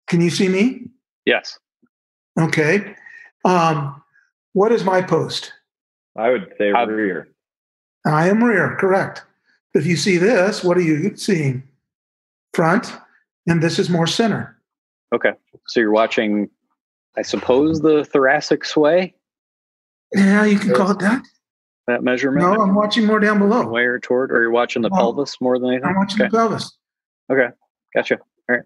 [0.08, 0.88] can you see me?
[1.26, 1.60] Yes.
[2.40, 2.96] Okay.
[3.46, 4.02] Um,
[4.54, 5.54] what is my post?
[6.18, 7.28] I would say Uh, rear.
[8.08, 9.24] I am rear, correct.
[9.74, 11.64] If you see this, what are you seeing?
[12.54, 12.94] Front,
[13.48, 14.58] and this is more center.
[15.14, 15.32] Okay.
[15.68, 16.50] So you're watching,
[17.18, 19.14] I suppose, the thoracic sway
[20.14, 21.24] Yeah, you can call it that.
[21.88, 22.46] that measurement.
[22.46, 23.66] No, I'm watching more down below.
[23.68, 24.96] Way or toward, or you're watching the No.
[24.98, 25.86] pelvis more than anything.
[25.90, 26.30] I'm watching okay.
[26.30, 26.78] the pelvis.
[27.32, 27.48] Okay.
[27.96, 28.16] Gotcha.
[28.18, 28.64] All right.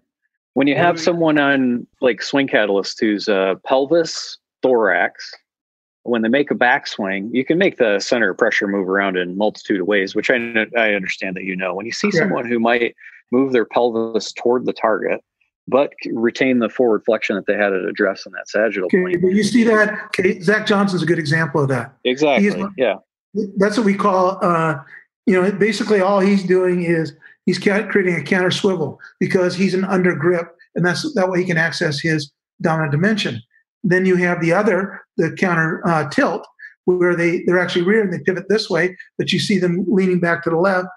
[0.54, 5.32] When you have someone on like Swing Catalyst who's uh, pelvis, thorax,
[6.08, 9.36] when they make a backswing, you can make the center of pressure move around in
[9.36, 11.74] multitude of ways, which I, I understand that you know.
[11.74, 12.20] When you see Yeah.
[12.20, 12.94] someone who might
[13.32, 15.20] move their pelvis toward the target,
[15.68, 19.20] but retain the forward flexion that they had at address in that sagittal Okay, plane.
[19.20, 19.98] but you see that?
[20.06, 21.92] Okay, Zach Johnson's a good example of that.
[22.04, 22.64] Exactly.
[22.76, 22.96] Yeah.
[23.56, 24.76] That's what we call, uh,
[25.26, 27.14] you know, basically all he's doing is
[27.46, 31.44] he's creating a counter swivel because he's an under grip, and that's that way he
[31.44, 32.30] can access his
[32.62, 33.42] dominant dimension.
[33.88, 36.44] Then you have the other, the counter uh, tilt,
[36.86, 40.18] where they they're actually rear and they pivot this way, but you see them leaning
[40.18, 40.88] back to the left,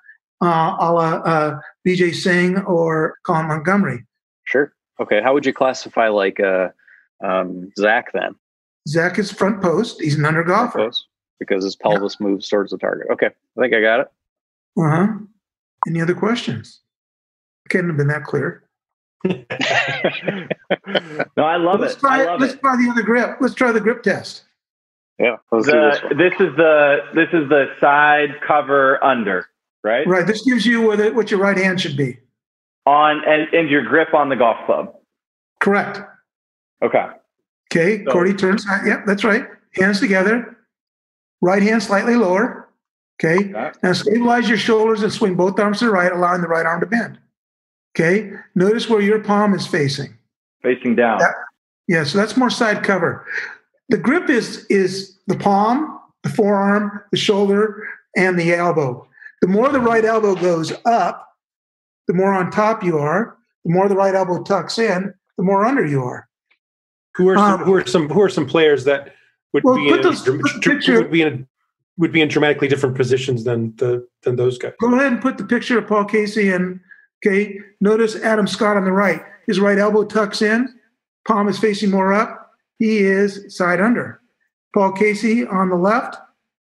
[0.41, 4.03] uh, a la uh, Vijay Singh or Colin Montgomerie.
[4.45, 4.73] Sure.
[4.99, 5.21] Okay.
[5.21, 6.69] How would you classify like uh,
[7.23, 8.33] um, Zach then?
[8.87, 10.01] Zach is front post.
[10.01, 10.91] He's an under golfer.
[11.39, 13.07] Because his pelvis moves towards the target.
[13.11, 13.27] Okay.
[13.27, 14.07] I think I got it.
[14.77, 15.07] Uh huh.
[15.87, 16.81] Any other questions?
[17.69, 18.63] Couldn't have been that clear.
[21.37, 21.99] No, I love let's it.
[21.99, 22.61] try I love let's it.
[22.61, 23.37] try the other grip.
[23.41, 24.43] Let's try the grip test.
[25.19, 25.35] Yeah.
[25.51, 29.47] Let's do this this is the this is the side cover under,
[29.83, 30.07] right?
[30.07, 30.25] Right.
[30.25, 32.17] This gives you what, it- what your right hand should be.
[32.85, 34.93] On and, and your grip on the golf club.
[35.59, 35.99] Correct.
[36.81, 37.05] Okay.
[37.71, 38.03] Okay.
[38.05, 38.65] So- Cordie turns.
[38.67, 39.45] uh, Yep, that's right.
[39.75, 40.57] Hands together.
[41.41, 42.69] Right hand slightly lower.
[43.23, 43.49] Okay.
[43.53, 43.71] Okay.
[43.83, 46.79] Now stabilize your shoulders and swing both arms to the right, allowing the right arm
[46.79, 47.19] to bend.
[47.95, 48.31] Okay.
[48.55, 50.17] Notice where your palm is facing.
[50.61, 51.19] Facing down.
[51.19, 51.31] Yeah.
[51.87, 53.25] Yeah, so that's more side cover.
[53.89, 57.83] The grip is is the palm, the forearm, the shoulder,
[58.15, 59.07] and the elbow.
[59.41, 61.27] The more the right elbow goes up,
[62.07, 63.37] the more on top you are.
[63.65, 66.27] The more the right elbow tucks in, the more under you are.
[67.15, 69.15] Who are some, Um, who are some who are some players that
[69.53, 71.47] would Well, be in, those- put the picture- would be in a,
[71.97, 74.73] would be in dramatically different positions than the than those guys.
[74.79, 76.79] Go ahead and put the picture of Paul Casey and
[77.25, 77.59] okay.
[77.81, 79.21] Notice Adam Scott on the right.
[79.45, 80.67] His right elbow tucks in,
[81.27, 82.53] palm is facing more up.
[82.77, 84.21] He is side under.
[84.73, 86.17] Paul Casey on the left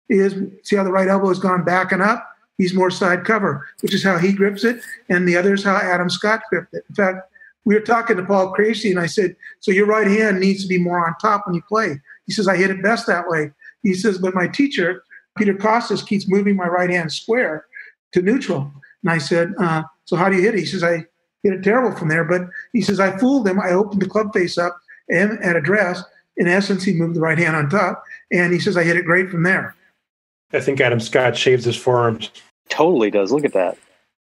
[0.09, 2.29] is see how the right elbow has gone back and up.
[2.59, 5.77] He's more side cover, which is how he grips it, and the other is how
[5.77, 6.85] Adam Scott gripped it.
[6.89, 7.31] In fact,
[7.65, 10.69] we were talking to Paul Casey, and I said, "So your right hand needs to
[10.69, 13.51] be more on top when you play." He says, "I hit it best that way."
[13.83, 15.03] He says, "But my teacher,
[15.37, 17.67] Peter Kostis, keeps moving my right hand square
[18.13, 21.05] to neutral." And I said, uh, "So how do you hit it?" He says, "I
[21.43, 23.61] hit it terrible from there." But he says, "I fooled him.
[23.61, 24.77] I opened the club face up
[25.11, 26.03] and at address.
[26.39, 29.05] In essence, he moved the right hand on top, and he says I hit it
[29.05, 29.75] great from there."
[30.53, 32.31] I think Adam Scott shaves his forearms.
[32.69, 33.33] Totally does.
[33.33, 33.77] Look at that.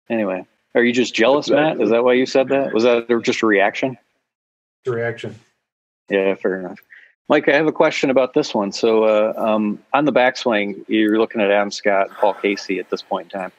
[0.09, 1.81] Anyway, are you just jealous, Matt?
[1.81, 2.73] Is that why you said that?
[2.73, 3.97] Was that just a reaction?
[4.85, 5.35] The reaction.
[6.09, 6.79] Yeah, fair enough.
[7.29, 8.71] Mike, I have a question about this one.
[8.71, 12.89] So, uh, um, on the backswing, you're looking at Adam Scott, and Paul Casey at
[12.89, 13.53] this point in time.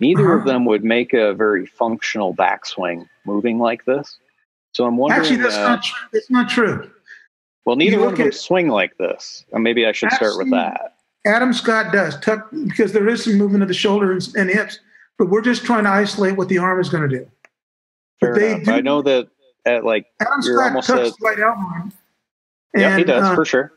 [0.00, 0.50] Neither of Uh-huh.
[0.52, 4.18] them would make a very functional backswing moving like this.
[4.72, 5.20] So I'm wondering.
[5.22, 6.08] Actually, that's uh, not true.
[6.12, 6.90] That's not true.
[7.64, 9.44] well, neither one of them at- swing like this.
[9.52, 10.96] Or maybe I should start with that.
[11.26, 14.80] Adam Scott does tuck because there is some movement of the shoulder and, hips,
[15.16, 17.26] but we're just trying to isolate what the arm is going to do.
[18.20, 18.64] Fair but they enough.
[18.64, 19.28] do- I know that
[19.64, 21.90] at like Adam Scott tucks at- the right elbow.
[22.76, 23.72] Yeah, he does uh, for sure.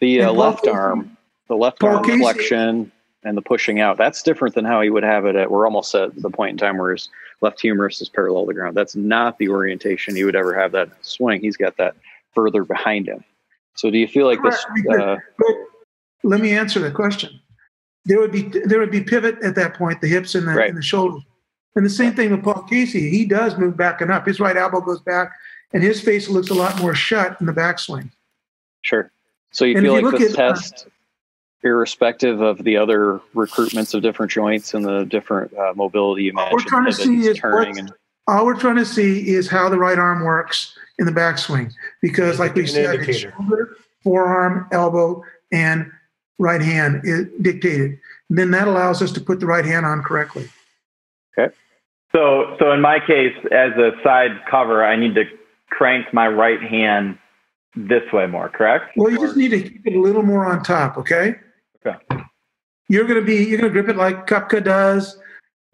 [0.00, 1.16] The uh, Paul left arm,
[1.48, 2.92] the left Paul arm Casey- flexion
[3.26, 3.98] and the pushing out.
[3.98, 5.50] That's different than how he would have it at.
[5.50, 7.08] We're almost at the point in time where his
[7.40, 8.76] left humerus is parallel to the ground.
[8.76, 11.40] That's not the orientation he would ever have that swing.
[11.40, 11.96] He's got that
[12.34, 13.24] further behind him.
[13.74, 14.64] So do you feel like this?
[14.90, 15.16] Uh,
[16.22, 17.38] let me answer the question.
[18.06, 20.68] There would be there would be pivot at that point, the hips and the, Right.
[20.68, 21.22] and the shoulders.
[21.74, 23.10] And the same thing with Paul Casey.
[23.10, 24.26] He does move back and up.
[24.26, 25.32] His right elbow goes back,
[25.74, 28.10] and his face looks a lot more shut in the backswing.
[28.82, 29.10] sure.
[29.52, 30.86] So you And feel you like look this at, uh, test,
[31.66, 36.50] irrespective of the other recruitments of different joints and the different uh, mobility you All
[36.52, 37.92] we're trying to see is turning, and
[38.26, 42.38] All we're trying to see is how the right arm works in the backswing, because
[42.38, 45.90] like we An said, shoulder, forearm, elbow, and
[46.38, 47.98] right hand is dictated.
[48.28, 50.48] And then that allows us to put the right hand on correctly.
[51.38, 51.54] Okay.
[52.12, 55.24] So, so in my case, as a side cover, I need to
[55.70, 57.18] crank my right hand
[57.76, 58.96] this way more, correct?
[58.96, 61.36] Well, you just need to keep it a little more on top, okay?
[61.86, 62.22] Okay.
[62.88, 65.18] You're gonna be you're gonna grip it like Koepka does,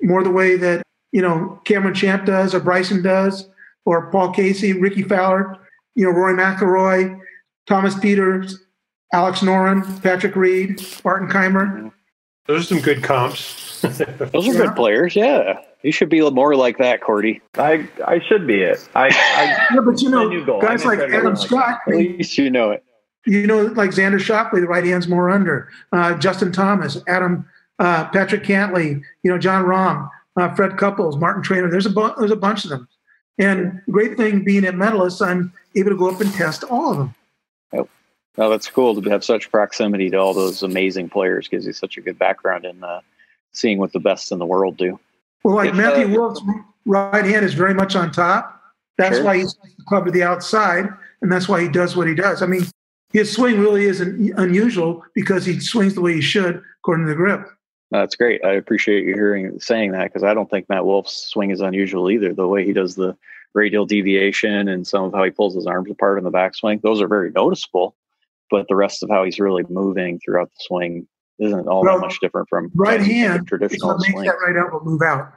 [0.01, 3.49] more the way that you know Cameron Champ does, or Bryson does,
[3.85, 5.59] or Paul Casey, Rickie Fowler,
[5.95, 7.19] you know Rory McIlroy,
[7.67, 8.55] Thomas Pieters,
[9.13, 11.93] Alex Noren, Patrick Reed, Martin Kaymer.
[12.47, 13.81] Those are some good comps.
[13.83, 14.07] those are
[14.41, 14.53] Yeah.
[14.53, 15.15] good players.
[15.15, 17.41] Yeah, you should be more like that, Cordie.
[17.59, 18.89] I, I should be it.
[18.95, 20.29] I, I Yeah, but you know,
[20.61, 22.85] guys like gonna try to Adam win like Scott, At least you know it.
[23.25, 25.69] You know, like Xander Schauffele, the right hand's more under.
[25.93, 31.43] Uh, Justin Thomas, Adam, uh, Patrick Cantlay, you know, Jon Rahm, uh, Fred Couples, Martin
[31.43, 31.71] Trainer.
[31.71, 32.89] There's a bu- there's a bunch of them.
[33.39, 36.99] And great thing being at Medalist, I'm able to go up and test all of
[36.99, 37.15] them.
[37.73, 37.89] Yep.
[38.37, 41.49] Well, that's cool to have such proximity to all those amazing players.
[41.49, 43.01] Gives you such a good background in uh,
[43.53, 44.99] seeing what the best in the world do.
[45.45, 46.43] Well, like If, Matthew uh, Wolff's
[46.87, 48.61] right hand is very much on top.
[48.99, 49.25] That's Sure.
[49.25, 50.89] why he's the club to the outside,
[51.23, 52.43] and that's why he does what he does.
[52.43, 52.63] I mean,
[53.13, 57.17] his swing really isn't unusual because he swings the way he should according to the
[57.17, 57.47] grip.
[57.91, 58.43] That's great.
[58.45, 62.11] I appreciate you hearing saying that because I don't think Matt Wolff's swing is unusual
[62.11, 62.33] either.
[62.33, 63.17] The way he does the
[63.55, 67.03] radial deviation and some of how he pulls his arms apart in the backswing, those
[67.03, 67.95] are very noticeable.
[68.51, 71.07] But the rest of how he's really moving throughout the swing
[71.39, 74.25] isn't all Well, that much different from Right hand traditional swing.
[74.25, 75.33] that right elbow move out.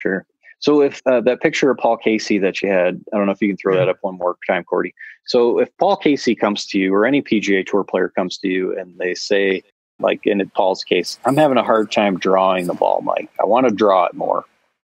[0.00, 0.26] Sure.
[0.62, 3.42] So if uh, that picture of Paul Casey that you had, I don't know if
[3.42, 4.94] you can throw that up one more time, Cordie.
[5.26, 8.78] So if Paul Casey comes to you or any PGA Tour player comes to you
[8.78, 9.64] and they say,
[9.98, 13.28] like in Paul's case, I'm having a hard time drawing the ball, Mike.
[13.40, 14.44] I want to draw it more.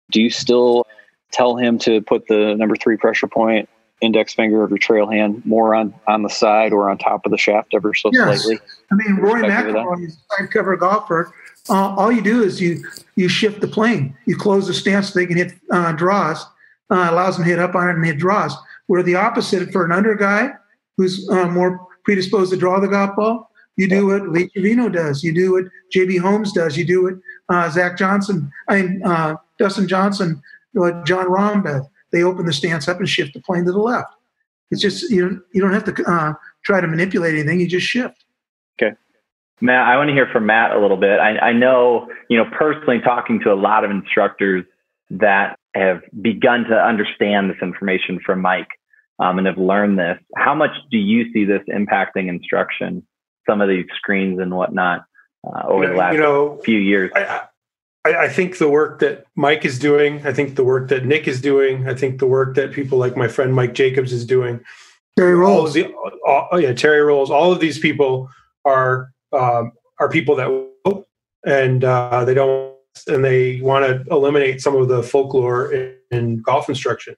[0.09, 0.85] Do you still
[1.31, 3.69] tell him to put the number three pressure point
[4.01, 7.31] index finger of your trail hand more on on the side or on top of
[7.31, 8.43] the shaft ever so Yes.
[8.43, 8.60] slightly?
[8.91, 9.41] I mean, Rory.
[9.43, 11.33] McIlroy is a side cover golfer.
[11.69, 12.83] Uh, all you do is you
[13.15, 14.15] you shift the plane.
[14.25, 16.45] You close the stance so they can hit uh, draws.
[16.89, 18.55] Uh, allows them to hit up on it and hit draws.
[18.86, 20.51] Where the opposite for an under guy
[20.95, 25.23] who's uh, more predisposed to draw the golf ball, you do what Lee Trevino does.
[25.23, 26.77] You do what JB Holmes does.
[26.77, 27.13] You do what
[27.49, 30.41] uh, Zach Johnson, I mean, uh, Dustin Johnson,
[30.73, 31.86] what Jon Rahm does.
[32.11, 34.13] They open the stance up and shift the plane to the left.
[34.71, 37.59] It's just you don't you don't have to uh, try to manipulate anything.
[37.59, 38.25] You just shift.
[38.81, 38.95] Okay,
[39.61, 41.19] Matt, I want to hear from Matt a little bit.
[41.19, 44.65] I, I know, you know, personally talking to a lot of instructors
[45.09, 48.67] that have begun to understand this information from Mike
[49.19, 50.19] um, and have learned this.
[50.35, 53.05] How much do you see this impacting instruction,
[53.47, 55.05] some of these screens and whatnot,
[55.45, 57.11] uh, over the last you know, few years?
[57.15, 57.46] I,
[58.07, 61.27] I, I think the work that Mike is doing, I think the work that Nick
[61.27, 64.59] is doing, I think the work that people like my friend Mike Jacobs is doing,
[65.17, 65.73] Terry Rowles.
[65.73, 65.91] the,
[66.25, 68.29] all, oh yeah, Terry Rowles, all of these people
[68.65, 71.07] are um, are people that will,
[71.45, 72.75] and uh, they don't
[73.07, 77.15] and they want to eliminate some of the folklore in, in golf instruction.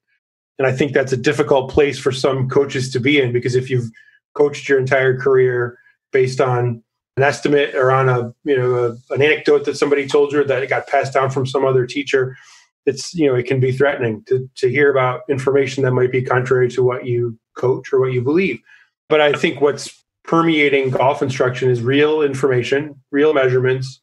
[0.57, 3.69] And I think that's a difficult place for some coaches to be in because if
[3.69, 3.89] you've
[4.33, 5.77] coached your entire career
[6.11, 6.83] based on
[7.19, 10.63] an estimate or on a you know a, an anecdote that somebody told you that
[10.63, 12.37] it got passed down from some other teacher,
[12.85, 16.21] it's you know it can be threatening to to hear about information that might be
[16.21, 18.59] contrary to what you coach or what you believe.
[19.09, 23.99] But I think what's permeating golf instruction is real information, real measurements,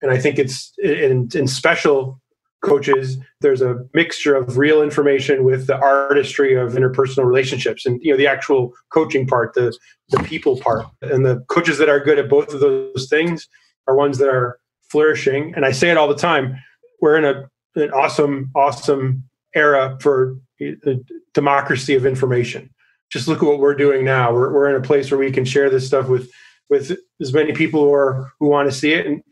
[0.00, 2.20] and I think it's in, in special
[2.64, 8.10] coaches there's a mixture of real information with the artistry of interpersonal relationships and you
[8.10, 9.76] know the actual coaching part the
[10.08, 10.86] the people part.
[11.02, 13.48] And the coaches that are good at both of those things
[13.86, 15.54] are ones that are flourishing.
[15.54, 16.56] And i say it all the time
[17.00, 19.24] we're in a an awesome awesome
[19.54, 22.70] era for the democracy of information.
[23.10, 24.32] Just look at what we're doing now.
[24.32, 26.30] We're, we're in a place where we can share this stuff with
[26.70, 29.22] with as many people who are who want to see it and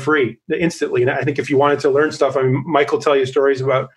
[0.00, 1.02] free instantly.
[1.02, 3.26] And I think if you wanted to learn stuff, I mean, Mike will tell you
[3.26, 3.90] stories about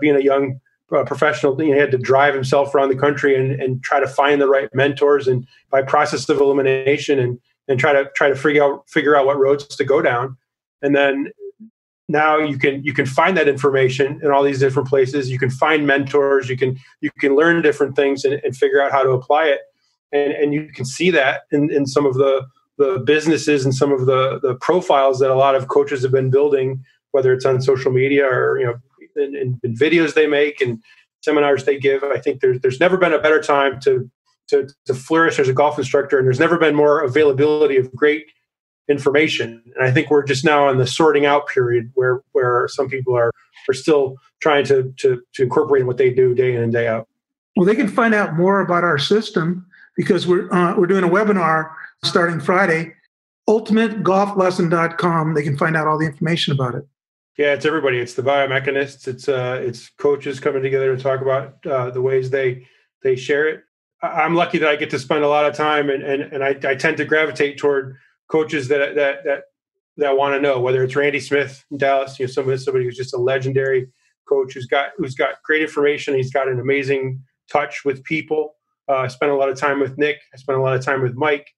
[0.00, 0.60] being a young
[0.94, 1.60] uh, professional.
[1.60, 4.40] You know, he had to drive himself around the country and, and try to find
[4.40, 7.38] the right mentors, and by process of elimination, and
[7.68, 10.36] and try to try to figure out figure out what roads to go down.
[10.82, 11.30] And then
[12.08, 15.30] now you can you can find that information in all these different places.
[15.30, 16.48] You can find mentors.
[16.48, 19.60] You can you can learn different things and, and figure out how to apply it.
[20.12, 22.46] And and you can see that in, in some of the
[22.78, 26.30] the businesses and some of the the profiles that a lot of coaches have been
[26.30, 28.74] building, whether it's on social media or you know
[29.16, 30.82] in, in, in videos they make and
[31.22, 32.02] seminars they give.
[32.02, 34.10] I think there's there's never been a better time to
[34.48, 38.26] to to flourish as a golf instructor, and there's never been more availability of great
[38.88, 39.62] information.
[39.76, 43.16] And I think we're just now in the sorting out period where where some people
[43.16, 43.30] are
[43.68, 47.08] are still trying to to to incorporate what they do day in and day out.
[47.56, 51.08] Well, they can find out more about our system because we're uh, we're doing a
[51.08, 51.70] webinar
[52.02, 52.94] starting Friday.
[53.48, 55.34] UltimateGolfLesson.com.
[55.34, 56.86] They can find out all the information about it.
[57.38, 57.98] Yeah, it's everybody.
[57.98, 59.08] It's the biomechanists.
[59.08, 62.66] It's uh, it's coaches coming together to talk about uh, the ways they
[63.02, 63.62] they share it.
[64.02, 66.50] I'm lucky that I get to spend a lot of time, and and, and I,
[66.64, 67.96] I tend to gravitate toward
[68.28, 69.44] coaches that that that
[69.96, 72.96] that want to know whether it's Randy Smith in Dallas, you know, somebody somebody who's
[72.96, 73.88] just a legendary
[74.28, 76.14] coach who's got who's got great information.
[76.14, 78.56] He's got an amazing touch with people.
[78.88, 80.18] Uh, I spent a lot of time with Nick.
[80.34, 81.48] I spent a lot of time with Mike.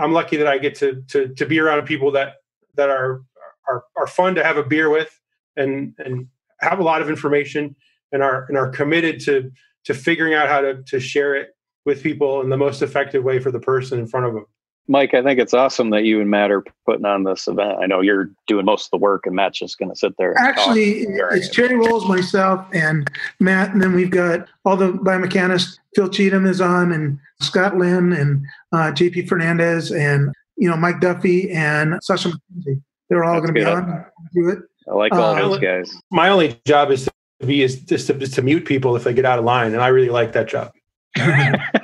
[0.00, 2.36] I'm lucky that I get to to to be around people that
[2.74, 3.22] that are
[3.68, 5.20] are are fun to have a beer with
[5.56, 6.26] and and
[6.60, 7.76] have a lot of information
[8.12, 9.50] and are and are committed to
[9.84, 11.50] to figuring out how to to share it
[11.84, 14.46] with people in the most effective way for the person in front of them.
[14.88, 17.78] Mike, I think it's awesome that you and Matt are putting on this event.
[17.80, 20.36] I know you're doing most of the work, and Matt's just going to sit there.
[20.36, 25.78] Actually, it's Terry Rowles, myself, and Matt, and then we've got all the biomechanists.
[25.94, 31.00] Phil Cheetham is on, and Scott Lynn, and uh, JP Fernandez, and you know Mike
[31.00, 32.82] Duffy, and Sasha MacKenzie.
[33.08, 34.06] They're all going to be on.
[34.34, 34.58] Do it.
[34.88, 35.94] I like all uh, those guys.
[36.10, 37.08] My only job is
[37.40, 39.72] to be is just to, is to mute people if they get out of line,
[39.72, 40.72] and I really like that job.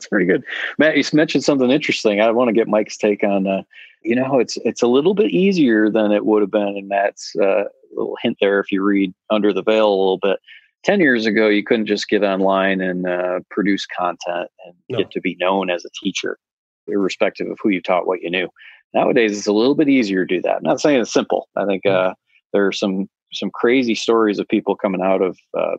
[0.00, 0.44] That's pretty good,
[0.78, 0.96] Matt.
[0.96, 2.22] You mentioned something interesting.
[2.22, 3.46] I want to get Mike's take on.
[3.46, 3.64] Uh,
[4.02, 7.36] you know, it's it's a little bit easier than it would have been in Matt's
[7.36, 8.60] uh, little hint there.
[8.60, 10.38] If you read under the veil a little bit,
[10.84, 14.96] ten years ago, you couldn't just get online and uh, produce content and no.
[14.96, 16.38] get to be known as a teacher,
[16.86, 18.48] irrespective of who you taught, what you knew.
[18.94, 20.56] Nowadays, it's a little bit easier to do that.
[20.56, 21.46] I'm not saying it's simple.
[21.56, 22.14] I think uh,
[22.54, 25.76] there are some some crazy stories of people coming out of uh,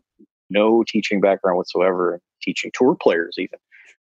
[0.51, 3.57] no teaching background whatsoever, teaching tour players even.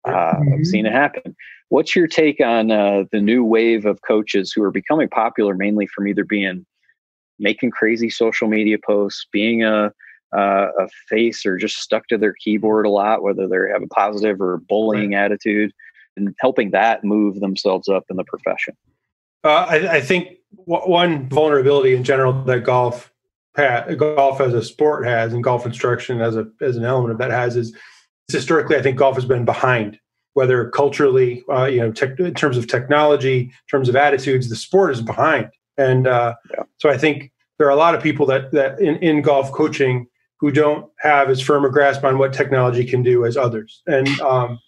[0.07, 0.55] Uh, mm-hmm.
[0.55, 1.35] I've seen it happen.
[1.69, 5.87] What's your take on uh, the new wave of coaches who are becoming popular mainly
[5.89, 6.65] from either being
[7.39, 9.93] making crazy social media posts, being a
[10.37, 13.87] uh, a face or just stuck to their keyboard a lot, whether they have a
[13.89, 15.25] positive or bullying right.
[15.25, 15.73] attitude,
[16.17, 18.77] and helping that move themselves up in the profession?
[19.45, 23.13] Uh, I, I, think w- one vulnerability in general that golf
[23.97, 27.31] golf as a sport has, and golf instruction as a as an element of that
[27.31, 27.75] has is
[28.29, 29.99] historically, I think golf has been behind,
[30.35, 34.57] whether culturally, uh, you know, tech, in terms of technology, in terms of attitudes, the
[34.57, 35.51] sport is behind.
[35.77, 36.65] And uh, yeah.
[36.79, 40.07] so I think there are a lot of people that that in, in golf coaching
[40.39, 43.83] who don't have as firm a grasp on what technology can do as others.
[43.87, 44.59] And um,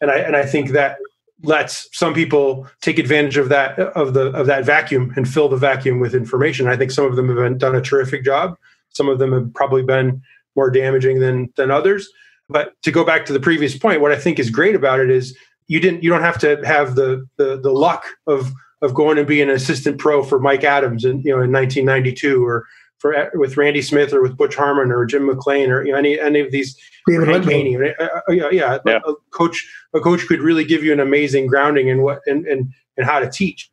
[0.00, 0.98] and I and I think that
[1.42, 5.56] lets some people take advantage of that of the of that vacuum and fill the
[5.56, 6.66] vacuum with information.
[6.66, 8.56] I think some of them have been, done a terrific job.
[8.90, 10.22] Some of them have probably been
[10.56, 12.08] more damaging than than others.
[12.48, 15.10] But to go back to the previous point, what I think is great about it
[15.10, 18.52] is you didn't you don't have to have the the, the luck of
[18.82, 22.44] of going and being an assistant pro for Mike Adams in you know in 1992
[22.44, 22.66] or
[22.98, 26.20] for with Randy Smith or with Butch Harmon or Jim McLean or you know any
[26.20, 26.76] any of these
[27.06, 29.00] David Haney, uh, uh, yeah, yeah, yeah.
[29.06, 32.72] A, coach a coach could really give you an amazing grounding in what and and,
[32.96, 33.70] and how to teach.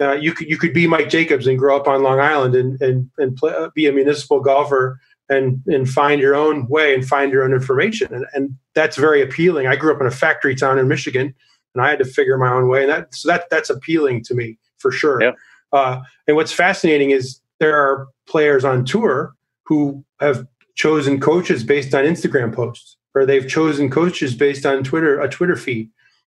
[0.00, 2.80] Uh, you could you could be Mike Jacobs and grow up on Long Island and
[2.82, 7.06] and and play, uh, be a municipal golfer and and find your own way and
[7.06, 8.12] find your own information.
[8.12, 9.66] And, and that's very appealing.
[9.66, 11.34] I grew up in a factory town in michigan
[11.74, 14.34] and i had to figure my own way and that so that that's appealing to
[14.34, 15.22] me for sure.
[15.22, 15.32] Yeah.
[15.72, 21.94] uh, and what's fascinating is there are players on tour who have chosen coaches based
[21.94, 25.90] on instagram posts or they've chosen coaches based on twitter a twitter feed.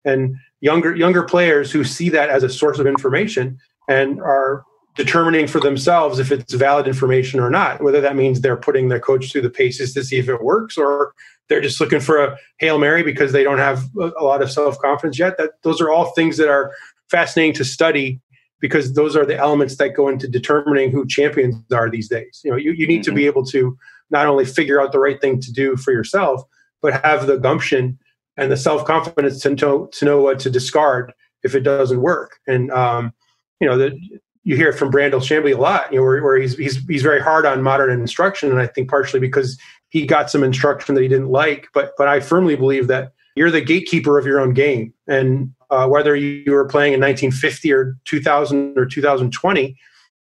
[0.06, 4.64] And younger younger players who see that as a source of information and are
[5.00, 9.00] determining for themselves if it's valid information or not, whether that means they're putting their
[9.00, 11.14] coach through the paces to see if it works or
[11.48, 15.18] they're just looking for a Hail Mary because they don't have a lot of self-confidence
[15.18, 15.38] yet.
[15.38, 16.74] That those are all things that are
[17.10, 18.20] fascinating to study
[18.60, 22.42] because those are the elements that go into determining who champions are these days.
[22.44, 23.12] You know, you, you need mm-hmm.
[23.12, 23.78] to be able to
[24.10, 26.44] not only figure out the right thing to do for yourself,
[26.82, 27.98] but have the gumption
[28.36, 32.40] and the self-confidence to know, to know what to discard if it doesn't work.
[32.48, 33.14] And um,
[33.62, 33.98] you know, the,
[34.44, 37.02] you hear it from Brandel Chamblee a lot, you know, where, where he's, he's, he's
[37.02, 38.50] very hard on modern instruction.
[38.50, 42.08] And I think partially because he got some instruction that he didn't like, but, but
[42.08, 44.94] I firmly believe that you're the gatekeeper of your own game.
[45.08, 49.78] And uh, whether you were playing in 1950 or 2000 or 2020,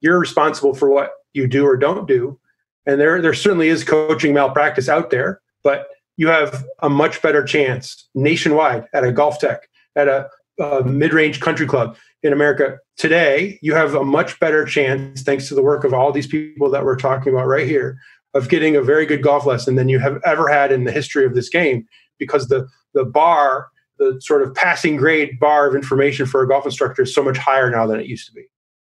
[0.01, 2.39] you're responsible for what you do or don't do.
[2.87, 7.43] And there, there certainly is coaching malpractice out there, but you have a much better
[7.43, 9.59] chance nationwide at a GolfTEC,
[9.97, 10.29] at a,
[10.61, 15.55] a mid-range country club in America today, you have a much better chance, thanks to
[15.55, 17.99] the work of all these people that we're talking about right here,
[18.35, 21.25] of getting a very good golf lesson than you have ever had in the history
[21.25, 21.87] of this game
[22.19, 26.65] because the the bar, the sort of passing grade bar of information for a golf
[26.65, 28.45] instructor is so much higher now than it used to be.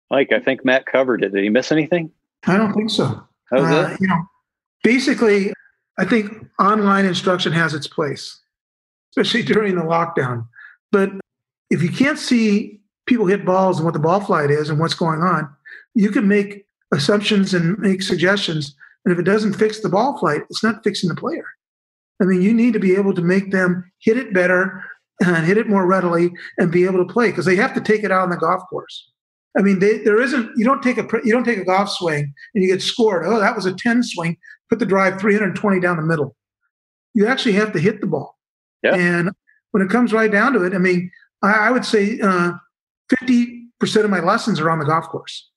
[0.09, 1.33] Mike, I think Matt covered it.
[1.33, 2.09] Did he miss anything?
[2.45, 3.21] I don't think so.
[3.51, 4.23] Uh, you know,
[4.83, 5.53] basically,
[5.97, 8.39] I think online instruction has its place,
[9.11, 10.47] especially during the lockdown.
[10.91, 11.11] But
[11.69, 14.93] if you can't see people hit balls and what the ball flight is and what's
[14.93, 15.49] going on,
[15.95, 18.75] you can make assumptions and make suggestions.
[19.05, 21.45] And if it doesn't fix the ball flight, it's not fixing the player.
[22.21, 24.83] I mean, you need to be able to make them hit it better
[25.25, 28.03] and hit it more readily and be able to play because they have to take
[28.03, 29.11] it out on the golf course.
[29.57, 30.51] I mean, they, there isn't.
[30.55, 33.25] You don't take a you don't take a golf swing and you get scored.
[33.25, 34.37] Oh, that was a ten swing.
[34.69, 36.35] Put the drive 320 down the middle.
[37.13, 38.37] You actually have to hit the ball.
[38.83, 38.95] Yeah.
[38.95, 39.31] And
[39.71, 41.09] when it comes right down to it, I mean,
[41.41, 42.51] I, I would say uh,
[43.21, 45.49] 50% of my lessons are on the golf course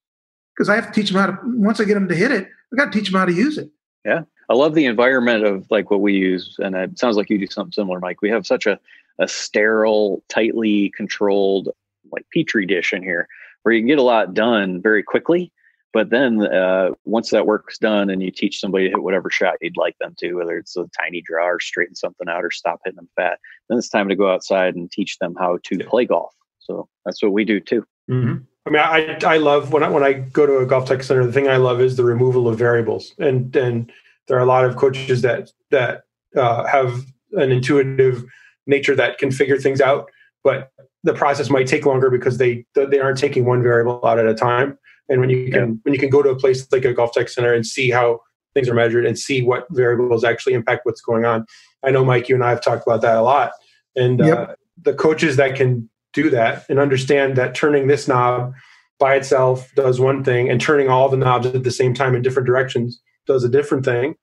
[0.56, 2.48] because I have to teach them how to, once I get them to hit it,
[2.72, 3.70] I got to teach them how to use it.
[4.04, 4.22] Yeah.
[4.48, 6.56] I love the environment of like what we use.
[6.58, 8.20] And it sounds like you do something similar, Mike.
[8.20, 8.78] We have such a,
[9.18, 11.68] a sterile, tightly controlled
[12.10, 13.28] like petri dish in here
[13.62, 15.52] where you can get a lot done very quickly.
[15.92, 19.56] But then uh, once that work's done and you teach somebody to hit whatever shot
[19.60, 22.80] you'd like them to, whether it's a tiny draw or straighten something out or stop
[22.84, 25.86] hitting them fat, then it's time to go outside and teach them how to yeah.
[25.88, 26.32] play golf.
[26.70, 27.84] So that's what we do too.
[28.08, 28.36] Mm-hmm.
[28.66, 31.26] I mean, I I love when I when I go to a GolfTEC center.
[31.26, 33.90] The thing I love is the removal of variables, and and
[34.28, 36.04] there are a lot of coaches that that
[36.36, 38.24] uh, have an intuitive
[38.66, 40.10] nature that can figure things out,
[40.44, 40.70] but
[41.02, 44.34] the process might take longer because they they aren't taking one variable out at a
[44.34, 44.78] time.
[45.08, 45.74] And when you can yeah.
[45.82, 48.20] when you can go to a place like a GolfTEC center and see how
[48.54, 51.46] things are measured and see what variables actually impact what's going on.
[51.82, 53.50] I know Mike, you and I have talked about that a lot,
[53.96, 54.38] and yep.
[54.38, 58.52] uh, the coaches that can do that and understand that turning this knob
[58.98, 62.22] by itself does one thing and turning all the knobs at the same time in
[62.22, 64.14] different directions does a different thing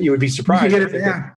[0.00, 1.30] you would be surprised it, yeah.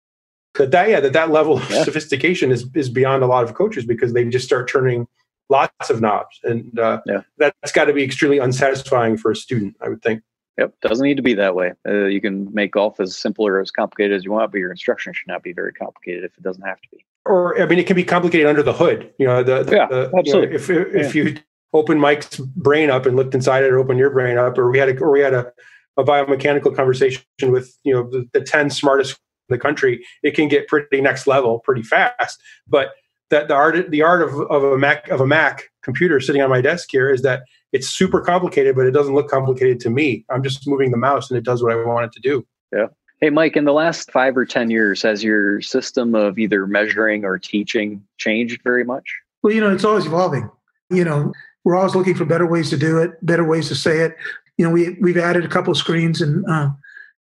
[0.55, 1.83] that, that yeah that that level of yeah.
[1.83, 5.07] sophistication is is beyond a lot of coaches because they just start turning
[5.49, 7.23] lots of knobs and uh, yeah.
[7.39, 10.23] that's got to be extremely unsatisfying for a student i would think
[10.59, 11.73] Yep, doesn't need to be that way.
[11.87, 14.71] Uh, you can make golf as simple or as complicated as you want, but your
[14.71, 17.79] instruction should not be very complicated if it doesn't have to be or I mean,
[17.79, 19.13] it can be complicated under the hood.
[19.19, 20.53] You know, the, the yeah, the, absolutely.
[20.53, 21.23] You know, if if yeah.
[21.23, 21.37] you
[21.73, 24.79] open Mike's brain up and looked inside it, or open your brain up, or we
[24.79, 25.53] had a or we had a,
[25.97, 29.19] a biomechanical conversation with you know the, the ten smartest
[29.49, 32.41] in the country, it can get pretty next level pretty fast.
[32.67, 32.91] But
[33.31, 36.51] that the art the art of, of a Mac of a Mac computer sitting on
[36.51, 40.25] my desk here is that it's super complicated, but it doesn't look complicated to me.
[40.31, 42.47] I'm just moving the mouse and it does what I want it to do.
[42.73, 42.87] Yeah.
[43.21, 47.25] Hey, Mike, in the last five or 10 years, has your system of either measuring
[47.25, 49.05] or teaching changed very much?
[49.43, 50.51] Well, you know, it's always evolving.
[50.91, 51.33] You know,
[51.65, 54.17] we're always looking for better ways to do it, better ways to say it.
[54.59, 56.71] You know, we, we've added a couple of screens and, uh,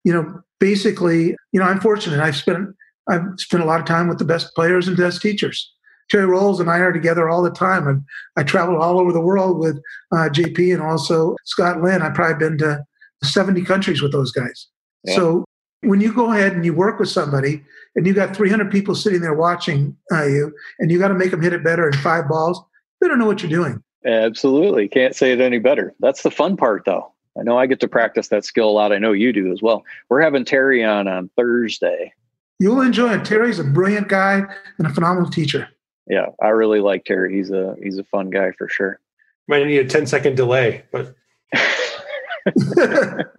[0.04, 2.20] you know, basically, you know, I'm fortunate.
[2.20, 2.76] I've spent,
[3.10, 5.74] I've spent a lot of time with the best players and best teachers.
[6.10, 7.88] Terry Rowles and I are together all the time.
[7.88, 8.02] I've,
[8.38, 9.78] I traveled all over the world with
[10.12, 12.02] uh, JP and also Scott Lynn.
[12.04, 12.84] I've probably been to
[13.24, 14.68] 70 countries with those guys.
[15.04, 15.16] Yeah.
[15.16, 15.46] So
[15.82, 17.64] when you go ahead and you work with somebody
[17.96, 21.32] and you got 300 people sitting there watching uh, you and you got to make
[21.32, 22.62] them hit it better in five balls
[23.02, 23.82] they don't know what you're doing.
[24.06, 24.88] Absolutely.
[24.88, 25.94] Can't say it any better.
[26.00, 27.14] That's the fun part though.
[27.40, 28.92] I know i get to practice that skill a lot.
[28.92, 29.84] I know you do as well.
[30.10, 32.14] We're having terry on on thursday.
[32.60, 33.24] You'll enjoy it.
[33.26, 34.44] Terry's a brilliant guy
[34.78, 35.70] and a phenomenal teacher.
[36.08, 37.36] Yeah i really like terry.
[37.36, 39.00] He's a he's a fun guy for sure.
[39.48, 41.16] Might need a 10 second delay but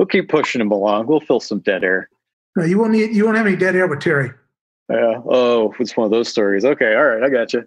[0.00, 1.06] we'll keep pushing him along.
[1.06, 2.08] We'll fill some dead air.
[2.56, 3.14] No, you won't need.
[3.14, 4.30] You won't have any dead air with Terry.
[4.88, 5.20] Yeah.
[5.28, 6.64] Oh, it's one of those stories.
[6.64, 6.94] Okay.
[6.94, 7.22] All right.
[7.22, 7.64] I got you.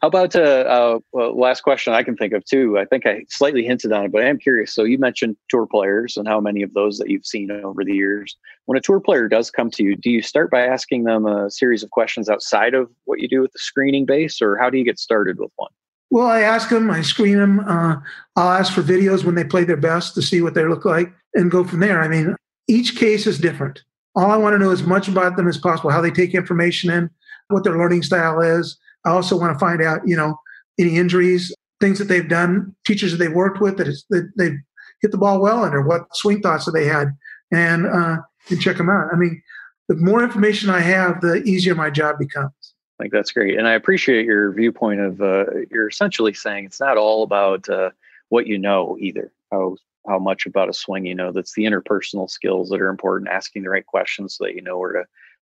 [0.00, 2.78] How about uh, uh last question I can think of too?
[2.78, 4.74] I think I slightly hinted on it, but I am curious.
[4.74, 7.94] So you mentioned tour players and how many of those that you've seen over the
[7.94, 8.34] years.
[8.64, 11.50] When a tour player does come to you, do you start by asking them a
[11.50, 14.78] series of questions outside of what you do with the screening base, or how do
[14.78, 15.70] you get started with one?
[16.14, 17.58] Well, I ask them, I screen them.
[17.58, 17.96] Uh,
[18.36, 21.12] I'll ask for videos when they play their best to see what they look like
[21.34, 22.00] and go from there.
[22.00, 22.36] I mean,
[22.68, 23.82] each case is different.
[24.14, 26.88] All I want to know as much about them as possible, how they take information
[26.88, 27.10] in,
[27.48, 28.78] what their learning style is.
[29.04, 30.38] I also want to find out, you know,
[30.78, 34.60] any injuries, things that they've done, teachers that they've worked with that, is, that they've
[35.02, 37.08] hit the ball well under, what swing thoughts that they had,
[37.50, 38.18] and uh,
[38.50, 39.08] and check them out.
[39.12, 39.42] I mean,
[39.88, 42.52] the more information I have, the easier my job becomes.
[42.98, 46.80] I think that's great, and I appreciate your viewpoint of uh, you're essentially saying it's
[46.80, 47.90] not all about uh,
[48.28, 49.32] what you know either.
[49.50, 49.76] How
[50.06, 51.32] how much about a swing you know.
[51.32, 53.30] That's the interpersonal skills that are important.
[53.30, 55.04] Asking the right questions so that you know where to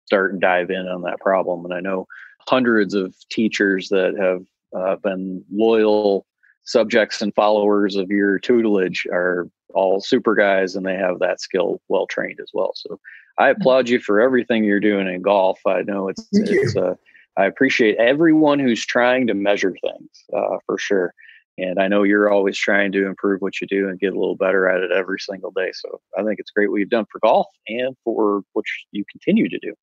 [0.05, 1.65] start and dive in on that problem.
[1.65, 2.07] And I know
[2.47, 6.25] hundreds of teachers that have uh, been loyal
[6.63, 11.81] subjects and followers of your tutelage are all super guys and they have that skill
[11.89, 12.71] well trained as well.
[12.75, 12.99] So
[13.37, 13.61] I mm-hmm.
[13.61, 15.59] applaud you for everything you're doing in golf.
[15.65, 16.95] I know it's it's uh,
[17.38, 21.13] I appreciate everyone who's trying to measure things uh, for sure.
[21.57, 24.36] And I know you're always trying to improve what you do and get a little
[24.36, 25.71] better at it every single day.
[25.73, 29.47] So I think it's great what you've done for golf and for what you continue
[29.47, 29.73] to do.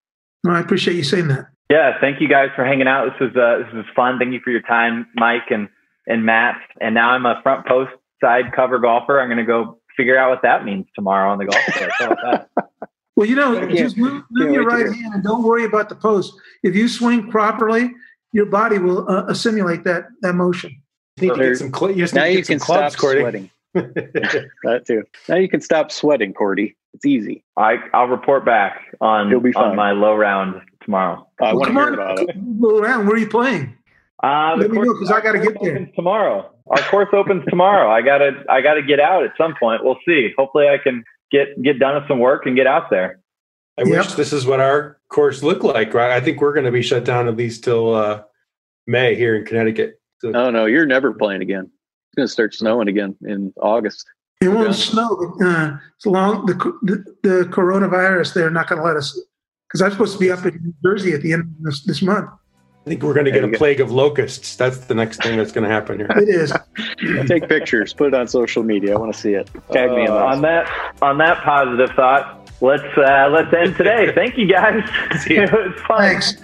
[0.44, 1.46] Well, I appreciate you saying that.
[1.70, 3.06] Yeah, thank you guys for hanging out.
[3.12, 4.18] This was uh, this was fun.
[4.18, 5.68] Thank you for your time, Mike and
[6.06, 6.56] and Matt.
[6.80, 7.92] And now I'm a front post
[8.22, 9.20] side cover golfer.
[9.20, 12.68] I'm going to go figure out what that means tomorrow on the golf course.
[13.22, 16.34] well, you know, just move, move your right hand and don't worry about the post.
[16.64, 17.92] If you swing properly,
[18.32, 20.82] your body will uh, assimilate that that motion.
[21.20, 21.72] You need to get some.
[21.72, 23.20] Cl- you now you can clubs, stop Cordie.
[23.20, 23.50] sweating.
[23.74, 25.04] that too.
[25.28, 26.76] Now you can stop sweating, Cordie.
[26.94, 27.44] It's easy.
[27.56, 29.70] I I'll report back on You'll be fine.
[29.70, 31.28] on my low round tomorrow.
[31.40, 32.36] Uh, I want to hear on, about it.
[32.58, 33.06] Low round.
[33.06, 33.76] Where are you playing?
[34.20, 36.52] Uh, Let me know because I got to get there tomorrow.
[36.70, 37.88] Our course opens tomorrow.
[37.88, 39.84] I gotta I gotta get out at some point.
[39.84, 40.32] We'll see.
[40.36, 43.20] Hopefully, I can get get done with some work and get out there.
[43.78, 44.04] I yep.
[44.04, 45.94] wish this is what our course looked like.
[45.94, 46.10] Right?
[46.12, 48.22] I think we're going to be shut down at least till uh,
[48.86, 50.00] May here in Connecticut.
[50.20, 51.64] So Oh no, you're never playing again.
[51.64, 54.04] It's going to start snowing again in August.
[54.42, 54.72] It won't Yeah.
[54.74, 55.36] snow.
[55.42, 59.18] Uh, so long the, the the coronavirus, they're not going to let us.
[59.68, 62.02] Because I'm supposed to be up in New Jersey at the end of this, this
[62.02, 62.28] month.
[62.84, 63.56] I think we're going to get a go.
[63.58, 64.56] plague of locusts.
[64.56, 66.08] That's the next thing that's going to happen here.
[66.16, 66.52] It is.
[67.28, 68.94] Take pictures, put it on social media.
[68.94, 69.48] I want to see it.
[69.70, 70.68] Tag me in Uh, on that
[71.00, 74.12] on that positive thought, let's uh, let's end today.
[74.14, 74.82] Thank you guys.
[75.22, 75.42] See ya.
[75.44, 76.00] it was fun.
[76.00, 76.34] Thanks.